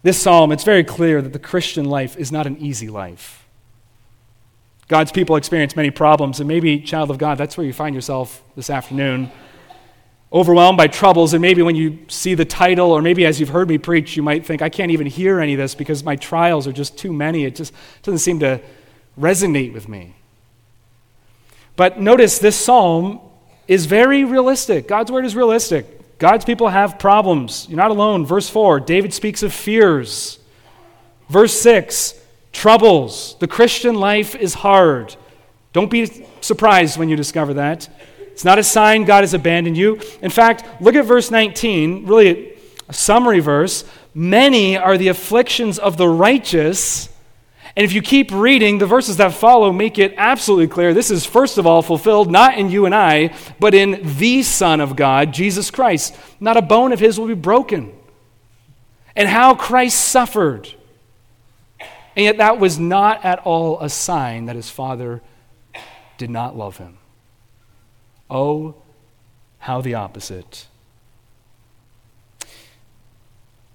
This 0.03 0.21
psalm, 0.21 0.51
it's 0.51 0.65
very 0.65 0.83
clear 0.83 1.23
that 1.23 1.33
the 1.33 1.39
Christian 1.39 1.85
life 1.85 2.17
is 2.17 2.33
not 2.33 2.49
an 2.49 2.57
easy 2.59 2.89
life. 2.89 3.40
God's 4.91 5.13
people 5.13 5.37
experience 5.37 5.77
many 5.77 5.93
problems, 5.93 6.41
and 6.41 6.49
maybe, 6.49 6.81
child 6.81 7.13
of 7.13 7.19
God, 7.19 7.39
that's 7.39 7.57
where 7.57 7.65
you 7.65 7.73
find 7.73 7.95
yourself 7.95 8.43
this 8.57 8.69
afternoon 8.69 9.31
overwhelmed 10.33 10.77
by 10.77 10.89
troubles, 10.89 11.33
and 11.33 11.41
maybe 11.41 11.63
when 11.63 11.77
you 11.77 11.97
see 12.09 12.35
the 12.35 12.45
title, 12.45 12.91
or 12.91 13.01
maybe 13.01 13.25
as 13.25 13.39
you've 13.39 13.51
heard 13.51 13.69
me 13.69 13.79
preach, 13.79 14.17
you 14.17 14.23
might 14.25 14.45
think, 14.45 14.63
I 14.63 14.69
can't 14.69 14.91
even 14.91 15.07
hear 15.07 15.39
any 15.39 15.55
of 15.55 15.59
this 15.59 15.77
because 15.77 16.03
my 16.03 16.17
trials 16.17 16.67
are 16.67 16.73
just 16.73 16.99
too 16.99 17.13
many. 17.13 17.45
It 17.45 17.55
just 17.55 17.73
doesn't 18.03 18.19
seem 18.19 18.41
to 18.41 18.61
resonate 19.17 19.73
with 19.73 19.89
me. 19.89 20.17
But 21.77 22.01
notice 22.01 22.41
this 22.41 22.57
psalm 22.57 23.21
is 23.69 23.87
very 23.87 24.25
realistic. 24.25 24.89
God's 24.89 25.13
word 25.13 25.25
is 25.25 25.37
realistic. 25.37 26.19
God's 26.19 26.45
people 26.45 26.67
have 26.67 26.99
problems. 26.99 27.69
You're 27.69 27.77
not 27.77 27.93
alone. 27.93 28.27
Verse 28.27 28.51
4, 28.51 28.81
David 28.81 29.15
speaks 29.15 29.45
of 29.45 29.53
fears. 29.53 30.41
Verse 31.29 31.59
6, 31.61 32.15
troubles. 32.53 33.37
The 33.39 33.49
Christian 33.49 33.95
life 33.95 34.35
is 34.35 34.55
hard. 34.55 35.17
Don't 35.73 35.91
be 35.91 36.27
surprised 36.41 36.99
when 36.99 37.09
you 37.09 37.17
discover 37.17 37.55
that. 37.55 37.89
It's 38.33 38.45
not 38.45 38.59
a 38.59 38.65
sign 38.65 39.05
God 39.05 39.23
has 39.23 39.35
abandoned 39.35 39.77
you. 39.77 40.01
In 40.23 40.31
fact, 40.31 40.65
look 40.81 40.95
at 40.95 41.05
verse 41.05 41.31
19, 41.31 42.07
really 42.07 42.55
a 42.89 42.93
summary 42.93 43.41
verse. 43.41 43.85
Many 44.15 44.77
are 44.77 44.99
the 44.99 45.09
afflictions 45.09 45.79
of 45.79 45.97
the 45.97 46.09
righteous. 46.09 47.09
And 47.77 47.85
if 47.85 47.93
you 47.93 48.03
keep 48.03 48.33
reading, 48.33 48.79
the 48.79 48.87
verses 48.87 49.19
that 49.19 49.33
follow 49.33 49.73
make 49.73 49.99
it 49.99 50.15
absolutely 50.17 50.67
clear 50.67 50.93
this 50.93 51.11
is, 51.11 51.25
first 51.25 51.57
of 51.57 51.67
all, 51.67 51.83
fulfilled 51.83 52.31
not 52.31 52.59
in 52.59 52.71
you 52.71 52.87
and 52.87 52.95
I, 52.95 53.35
but 53.61 53.75
in 53.75 54.01
the 54.19 54.43
Son 54.43 54.81
of 54.81 54.97
God, 54.97 55.33
Jesus 55.33 55.71
Christ. 55.71 56.17
Not 56.41 56.57
a 56.57 56.63
bone 56.63 56.93
of 56.93 56.99
his 56.99 57.19
will 57.19 57.29
be 57.29 57.35
broken. 57.35 57.93
And 59.15 59.29
how 59.29 59.55
Christ 59.55 60.01
suffered. 60.01 60.75
And 62.17 62.25
yet, 62.25 62.39
that 62.39 62.59
was 62.59 62.79
not 62.79 63.25
at 63.25 63.39
all 63.41 63.81
a 63.81 63.89
sign 63.89 64.47
that 64.47 64.57
his 64.57 64.69
Father 64.69 65.23
did 66.19 66.31
not 66.31 66.57
love 66.57 66.79
him. 66.79 66.99
Oh, 68.29 68.75
how 69.61 69.81
the 69.81 69.95
opposite. 69.95 70.67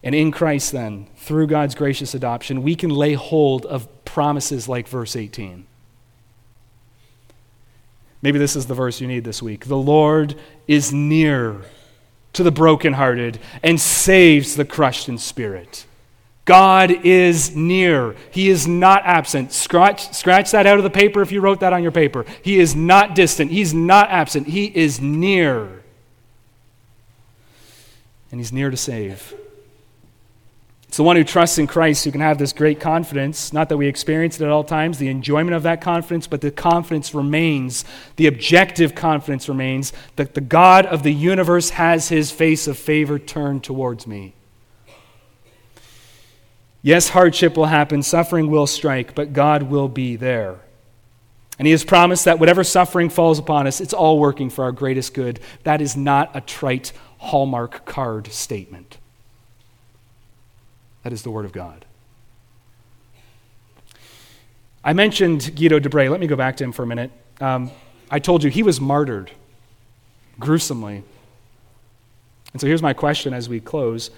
And 0.04 0.14
in 0.14 0.32
Christ, 0.32 0.72
then, 0.72 1.08
through 1.18 1.48
God's 1.48 1.76
gracious 1.76 2.14
adoption, 2.14 2.62
we 2.62 2.76
can 2.76 2.92
lay 2.92 3.14
hold 3.14 3.66
of 3.66 3.88
promises 4.06 4.70
like 4.70 4.88
verse 4.88 5.16
18. 5.16 5.66
Maybe 8.22 8.40
this 8.40 8.56
is 8.56 8.68
the 8.68 8.74
verse 8.74 9.02
you 9.02 9.08
need 9.08 9.24
this 9.24 9.42
week. 9.42 9.66
The 9.66 9.78
Lord 9.78 10.36
is 10.68 10.94
near 10.94 11.62
to 12.34 12.44
the 12.44 12.52
brokenhearted 12.52 13.40
and 13.64 13.80
saves 13.80 14.56
the 14.56 14.66
crushed 14.66 15.10
in 15.10 15.18
spirit. 15.18 15.86
God 16.46 16.92
is 16.92 17.56
near. 17.56 18.16
He 18.30 18.50
is 18.50 18.68
not 18.68 19.02
absent. 19.04 19.52
Scratch, 19.52 20.14
scratch 20.14 20.52
that 20.52 20.68
out 20.68 20.78
of 20.78 20.84
the 20.84 20.92
paper 20.92 21.22
if 21.22 21.32
you 21.32 21.42
wrote 21.42 21.60
that 21.62 21.74
on 21.74 21.82
your 21.82 21.92
paper. 21.92 22.24
He 22.44 22.60
is 22.60 22.76
not 22.76 23.16
distant. 23.16 23.52
He's 23.52 23.74
not 23.74 24.10
absent. 24.12 24.48
He 24.48 24.66
is 24.66 25.02
near. 25.02 25.84
And 28.30 28.40
He's 28.40 28.54
near 28.54 28.70
to 28.70 28.78
save. 28.78 29.34
It's 30.88 30.98
the 30.98 31.04
one 31.04 31.18
who 31.18 31.26
trusts 31.26 31.58
in 31.58 31.68
Christ 31.68 32.06
who 32.06 32.12
can 32.12 32.22
have 32.22 32.38
this 32.38 32.54
great 32.54 32.80
confidence. 32.80 33.52
Not 33.52 33.68
that 33.68 33.76
we 33.76 33.88
experience 33.88 34.40
it 34.40 34.46
at 34.46 34.50
all 34.52 34.64
times, 34.64 34.98
the 34.98 35.10
enjoyment 35.10 35.56
of 35.56 35.64
that 35.64 35.82
confidence, 35.82 36.26
but 36.26 36.40
the 36.42 36.52
confidence 36.52 37.14
remains. 37.14 37.84
The 38.16 38.28
objective 38.28 38.96
confidence 38.96 39.50
remains 39.50 39.92
that 40.16 40.36
the 40.36 40.42
God 40.42 40.86
of 40.86 41.04
the 41.04 41.12
universe 41.12 41.72
has 41.72 42.08
his 42.08 42.32
face 42.32 42.68
of 42.68 42.78
favor 42.78 43.20
turned 43.20 43.64
towards 43.64 44.08
me. 44.08 44.36
Yes, 46.86 47.10
hardship 47.10 47.58
will 47.58 47.66
happen, 47.66 48.04
suffering 48.04 48.48
will 48.48 48.68
strike, 48.68 49.16
but 49.16 49.34
God 49.34 49.64
will 49.64 49.88
be 49.88 50.18
there. 50.18 50.60
And 51.58 51.66
He 51.66 51.72
has 51.72 51.84
promised 51.84 52.26
that 52.26 52.38
whatever 52.38 52.64
suffering 52.64 53.10
falls 53.10 53.40
upon 53.40 53.66
us, 53.66 53.82
it's 53.82 53.92
all 53.92 54.20
working 54.20 54.52
for 54.52 54.64
our 54.64 54.72
greatest 54.72 55.16
good. 55.16 55.40
That 55.64 55.82
is 55.82 55.98
not 55.98 56.30
a 56.36 56.42
trite 56.42 56.94
Hallmark 57.18 57.88
card 57.88 58.28
statement. 58.28 59.00
That 61.02 61.12
is 61.12 61.24
the 61.24 61.32
Word 61.32 61.46
of 61.46 61.54
God. 61.54 61.86
I 64.84 64.94
mentioned 64.94 65.56
Guido 65.56 65.80
de 65.80 65.90
Brès. 65.90 66.12
Let 66.12 66.20
me 66.20 66.28
go 66.28 66.36
back 66.36 66.56
to 66.58 66.64
him 66.64 66.72
for 66.72 66.84
a 66.84 66.88
minute. 66.88 67.10
Um, 67.42 67.72
I 68.12 68.20
told 68.20 68.44
you 68.44 68.52
he 68.52 68.62
was 68.62 68.80
martyred 68.80 69.32
gruesomely. 70.40 71.02
And 72.54 72.62
so 72.62 72.68
here's 72.68 72.84
my 72.84 72.94
question 72.94 73.34
as 73.34 73.50
we 73.50 73.60
close 73.60 74.12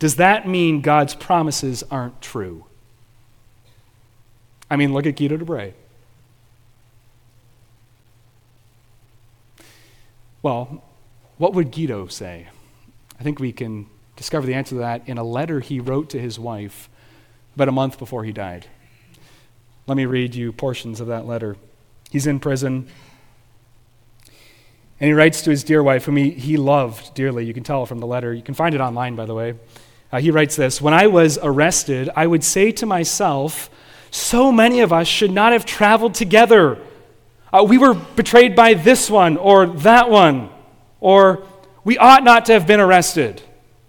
does 0.00 0.16
that 0.16 0.48
mean 0.48 0.80
God's 0.80 1.14
promises 1.14 1.84
aren't 1.90 2.20
true? 2.22 2.64
I 4.70 4.76
mean, 4.76 4.94
look 4.94 5.04
at 5.04 5.16
Guido 5.16 5.36
de 5.36 5.44
Brès. 5.44 5.74
Well, 10.42 10.82
what 11.36 11.52
would 11.52 11.70
Guido 11.70 12.06
say? 12.06 12.48
I 13.18 13.22
think 13.22 13.38
we 13.38 13.52
can 13.52 13.86
discover 14.16 14.46
the 14.46 14.54
answer 14.54 14.70
to 14.76 14.80
that 14.80 15.06
in 15.06 15.18
a 15.18 15.22
letter 15.22 15.60
he 15.60 15.80
wrote 15.80 16.08
to 16.10 16.18
his 16.18 16.38
wife 16.38 16.88
about 17.54 17.68
a 17.68 17.72
month 17.72 17.98
before 17.98 18.24
he 18.24 18.32
died. 18.32 18.66
Let 19.86 19.98
me 19.98 20.06
read 20.06 20.34
you 20.34 20.50
portions 20.50 21.00
of 21.00 21.08
that 21.08 21.26
letter. 21.26 21.56
He's 22.10 22.26
in 22.26 22.40
prison. 22.40 22.88
And 24.98 25.08
he 25.08 25.12
writes 25.12 25.42
to 25.42 25.50
his 25.50 25.62
dear 25.62 25.82
wife, 25.82 26.06
whom 26.06 26.16
he, 26.16 26.30
he 26.30 26.56
loved 26.56 27.12
dearly. 27.14 27.44
You 27.44 27.52
can 27.52 27.64
tell 27.64 27.84
from 27.84 27.98
the 27.98 28.06
letter. 28.06 28.32
You 28.32 28.42
can 28.42 28.54
find 28.54 28.74
it 28.74 28.80
online, 28.80 29.14
by 29.14 29.26
the 29.26 29.34
way. 29.34 29.56
Uh, 30.12 30.20
he 30.20 30.30
writes 30.30 30.56
this 30.56 30.80
When 30.80 30.94
I 30.94 31.06
was 31.06 31.38
arrested, 31.42 32.10
I 32.16 32.26
would 32.26 32.44
say 32.44 32.72
to 32.72 32.86
myself, 32.86 33.70
so 34.10 34.50
many 34.50 34.80
of 34.80 34.92
us 34.92 35.06
should 35.06 35.30
not 35.30 35.52
have 35.52 35.64
traveled 35.64 36.14
together. 36.14 36.78
Uh, 37.52 37.64
we 37.66 37.78
were 37.78 37.94
betrayed 37.94 38.56
by 38.56 38.74
this 38.74 39.08
one 39.08 39.36
or 39.36 39.66
that 39.66 40.10
one, 40.10 40.50
or 41.00 41.46
we 41.84 41.96
ought 41.98 42.24
not 42.24 42.46
to 42.46 42.52
have 42.52 42.66
been 42.66 42.80
arrested. 42.80 43.42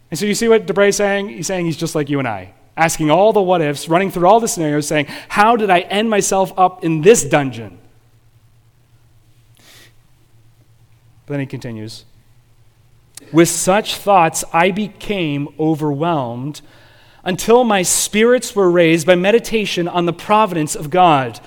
And 0.09 0.19
so 0.19 0.26
you 0.26 0.36
see 0.36 0.47
what 0.47 0.65
de 0.67 0.74
Brès 0.74 0.89
is 0.89 0.95
saying? 0.97 1.30
He's 1.30 1.47
saying 1.47 1.65
he's 1.65 1.78
just 1.78 1.95
like 1.95 2.09
you 2.09 2.19
and 2.19 2.28
I, 2.28 2.53
asking 2.78 3.09
all 3.09 3.34
the 3.34 3.41
what 3.41 3.61
ifs, 3.61 3.88
running 3.88 4.11
through 4.11 4.28
all 4.28 4.39
the 4.39 4.47
scenarios, 4.47 4.88
saying, 4.88 5.07
How 5.30 5.55
did 5.55 5.69
I 5.69 5.80
end 5.82 6.09
myself 6.09 6.53
up 6.57 6.84
in 6.84 7.01
this 7.01 7.24
dungeon? 7.24 7.80
But 11.26 11.34
then 11.34 11.39
he 11.39 11.45
continues 11.45 12.05
with 13.34 13.49
such 13.49 13.95
thoughts, 13.95 14.43
I 14.53 14.71
became 14.71 15.49
overwhelmed 15.59 16.61
until 17.23 17.63
my 17.63 17.84
spirits 17.84 18.55
were 18.55 18.69
raised 18.69 19.05
by 19.05 19.15
meditation 19.15 19.88
on 19.88 20.05
the 20.05 20.13
providence 20.13 20.75
of 20.75 20.89
God. 20.89 21.39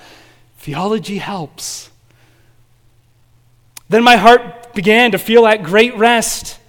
Theology 0.57 1.17
helps. 1.17 1.91
Then 3.89 4.03
my 4.03 4.15
heart 4.15 4.73
began 4.73 5.11
to 5.11 5.17
feel 5.17 5.45
at 5.45 5.63
great 5.63 5.95
rest. 5.97 6.59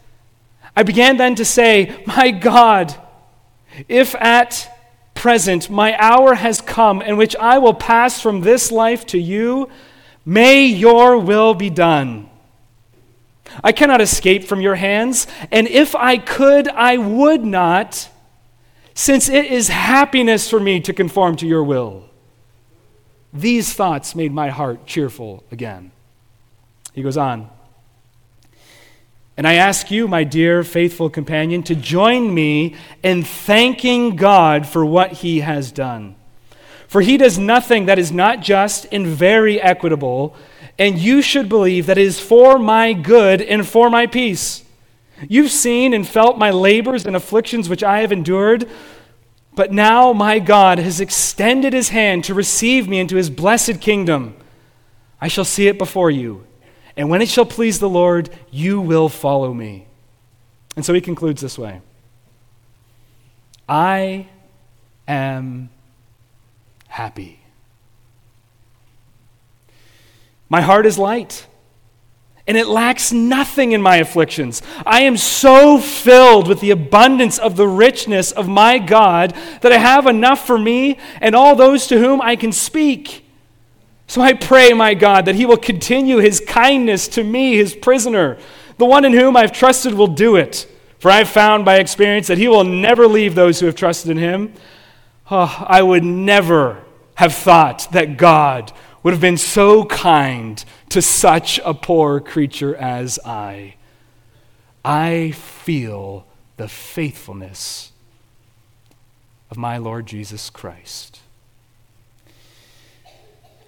I 0.75 0.83
began 0.83 1.17
then 1.17 1.35
to 1.37 1.45
say, 1.45 2.03
My 2.07 2.31
God, 2.31 2.95
if 3.89 4.15
at 4.17 4.73
present 5.15 5.71
my 5.71 5.97
hour 5.99 6.35
has 6.35 6.61
come 6.61 7.01
in 7.01 7.17
which 7.17 7.35
I 7.37 7.59
will 7.59 7.75
pass 7.75 8.21
from 8.21 8.43
this 8.43 8.71
life 8.71 9.07
to 9.07 9.19
you, 9.19 9.71
may 10.25 10.67
your 10.67 11.19
will 11.19 11.55
be 11.55 11.71
done. 11.71 12.29
I 13.63 13.73
cannot 13.73 14.01
escape 14.01 14.45
from 14.45 14.61
your 14.61 14.75
hands, 14.75 15.27
and 15.51 15.67
if 15.69 15.95
I 15.95 16.19
could, 16.19 16.69
I 16.69 16.97
would 16.97 17.45
not, 17.45 18.09
since 18.95 19.29
it 19.29 19.47
is 19.47 19.69
happiness 19.69 20.49
for 20.51 20.61
me 20.61 20.81
to 20.81 20.93
conform 20.93 21.37
to 21.37 21.47
your 21.47 21.65
will. 21.65 22.05
These 23.33 23.75
thoughts 23.75 24.15
made 24.15 24.33
my 24.33 24.49
heart 24.49 24.87
cheerful 24.87 25.45
again. 25.51 25.91
He 26.93 27.03
goes 27.03 27.17
on. 27.17 27.51
And 29.37 29.47
I 29.47 29.55
ask 29.55 29.91
you, 29.91 30.09
my 30.09 30.25
dear 30.25 30.63
faithful 30.63 31.11
companion, 31.11 31.63
to 31.65 31.75
join 31.75 32.33
me 32.33 32.75
in 33.03 33.23
thanking 33.23 34.17
God 34.17 34.67
for 34.67 34.85
what 34.85 35.13
he 35.13 35.41
has 35.41 35.71
done. 35.71 36.17
For 36.89 37.03
he 37.03 37.19
does 37.19 37.39
nothing 37.39 37.87
that 37.87 37.99
is 37.99 38.11
not 38.11 38.41
just 38.41 38.87
and 38.91 39.07
very 39.07 39.61
equitable 39.61 40.35
and 40.79 40.99
you 40.99 41.23
should 41.23 41.49
believe 41.49 41.87
that 41.87 41.99
it 41.99 42.07
is 42.07 42.21
for 42.21 42.59
my 42.59 42.93
good 42.93 43.41
and 43.41 43.67
for 43.67 43.89
my 43.89 44.07
peace. 44.07 44.65
You've 45.29 45.51
seen 45.51 45.95
and 45.95 46.07
felt 46.07 46.37
my 46.37 46.51
labors 46.51 47.07
and 47.07 47.17
afflictions 47.17 47.69
which 47.69 47.83
I 47.83 48.01
have 48.01 48.13
endured, 48.13 48.69
but 49.55 49.73
now 49.73 50.13
my 50.13 50.39
God 50.39 50.79
has 50.79 51.01
extended 51.01 51.73
his 51.73 51.89
hand 51.89 52.25
to 52.25 52.35
receive 52.35 52.87
me 52.89 52.99
into 52.99 53.17
his 53.17 53.31
blessed 53.31 53.81
kingdom. 53.81 54.37
I 55.21 55.29
shall 55.29 55.47
see 55.47 55.67
it 55.69 55.79
before 55.79 56.11
you, 56.11 56.47
and 56.97 57.09
when 57.09 57.23
it 57.23 57.31
shall 57.31 57.47
please 57.47 57.79
the 57.79 57.89
Lord, 57.89 58.29
you 58.51 58.81
will 58.81 59.09
follow 59.09 59.55
me. 59.55 59.87
And 60.77 60.85
so 60.85 60.93
he 60.93 61.01
concludes 61.01 61.41
this 61.41 61.59
way 61.59 61.81
I 63.67 64.29
am 65.09 65.71
happy. 66.89 67.41
My 70.49 70.61
heart 70.61 70.87
is 70.87 70.99
light, 70.99 71.47
and 72.47 72.57
it 72.57 72.69
lacks 72.69 73.13
nothing 73.13 73.73
in 73.73 73.83
my 73.83 73.97
afflictions. 73.97 74.63
I 74.85 75.01
am 75.03 75.17
so 75.17 75.79
filled 75.79 76.47
with 76.47 76.61
the 76.61 76.71
abundance 76.71 77.39
of 77.39 77.57
the 77.57 77.67
richness 77.67 78.31
of 78.31 78.49
my 78.49 78.79
God 78.79 79.35
that 79.63 79.73
I 79.73 79.79
have 79.79 80.07
enough 80.07 80.47
for 80.47 80.57
me 80.57 80.99
and 81.21 81.35
all 81.35 81.57
those 81.57 81.89
to 81.89 81.99
whom 81.99 82.23
I 82.23 82.37
can 82.37 82.53
speak. 82.53 83.25
So 84.07 84.21
I 84.21 84.35
pray, 84.35 84.73
my 84.73 84.95
God, 84.95 85.25
that 85.25 85.35
He 85.35 85.47
will 85.47 85.57
continue 85.57 86.19
His 86.19 86.41
kindness 86.41 87.09
to 87.09 87.25
me, 87.25 87.57
His 87.57 87.75
prisoner. 87.75 88.39
The 88.79 88.87
one 88.87 89.05
in 89.05 89.13
whom 89.13 89.37
I've 89.37 89.53
trusted 89.53 89.95
will 89.95 90.07
do 90.07 90.37
it. 90.37 90.73
For 90.99 91.11
I've 91.11 91.29
found 91.29 91.65
by 91.65 91.77
experience 91.77 92.29
that 92.29 92.39
He 92.39 92.47
will 92.47 92.65
never 92.65 93.09
leave 93.09 93.35
those 93.35 93.59
who 93.59 93.67
have 93.67 93.75
trusted 93.75 94.11
in 94.13 94.19
Him. 94.19 94.53
Oh, 95.29 95.65
I 95.67 95.83
would 95.83 96.05
never 96.05 96.85
have 97.17 97.35
thought 97.35 97.89
that 97.93 98.17
God 98.17 98.73
would 99.07 99.13
have 99.13 99.21
been 99.21 99.37
so 99.37 99.85
kind 99.85 100.65
to 100.89 101.01
such 101.01 101.61
a 101.65 101.73
poor 101.73 102.19
creature 102.19 102.75
as 102.75 103.21
I. 103.25 103.77
I 104.85 105.31
feel 105.31 106.27
the 106.57 106.67
faithfulness 106.67 107.93
of 109.49 109.57
my 109.59 109.77
Lord 109.77 110.07
Jesus 110.07 110.51
Christ. 110.51 111.21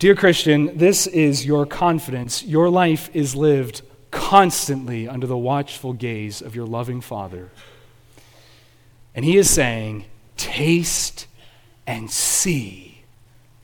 Dear 0.00 0.16
Christian, 0.16 0.76
this 0.76 1.06
is 1.06 1.46
your 1.46 1.66
confidence. 1.66 2.42
Your 2.42 2.68
life 2.68 3.08
is 3.14 3.36
lived 3.36 3.82
constantly 4.10 5.06
under 5.06 5.28
the 5.28 5.38
watchful 5.38 5.92
gaze 5.92 6.42
of 6.42 6.56
your 6.56 6.66
loving 6.66 7.00
Father. 7.00 7.50
And 9.14 9.24
He 9.24 9.36
is 9.36 9.48
saying, 9.48 10.06
Taste 10.36 11.28
and 11.86 12.10
see 12.10 12.87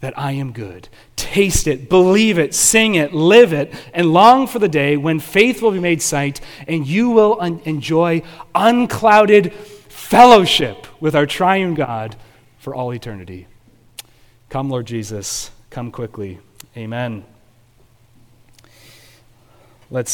that 0.04 0.18
I 0.18 0.32
am 0.32 0.52
good. 0.52 0.90
Taste 1.16 1.66
it, 1.66 1.88
believe 1.88 2.38
it, 2.38 2.54
sing 2.54 2.94
it, 2.94 3.14
live 3.14 3.54
it, 3.54 3.72
and 3.94 4.12
long 4.12 4.46
for 4.46 4.58
the 4.58 4.68
day 4.68 4.98
when 4.98 5.18
faith 5.18 5.62
will 5.62 5.70
be 5.70 5.80
made 5.80 6.02
sight 6.02 6.42
and 6.68 6.86
you 6.86 7.08
will 7.08 7.38
un- 7.40 7.62
enjoy 7.64 8.20
unclouded 8.54 9.54
fellowship 9.54 10.86
with 11.00 11.16
our 11.16 11.24
triune 11.24 11.72
God 11.72 12.16
for 12.58 12.74
all 12.74 12.92
eternity. 12.92 13.46
Come, 14.50 14.68
Lord 14.68 14.84
Jesus, 14.84 15.50
come 15.70 15.90
quickly. 15.90 16.38
Amen. 16.76 17.24
Let's 19.90 20.12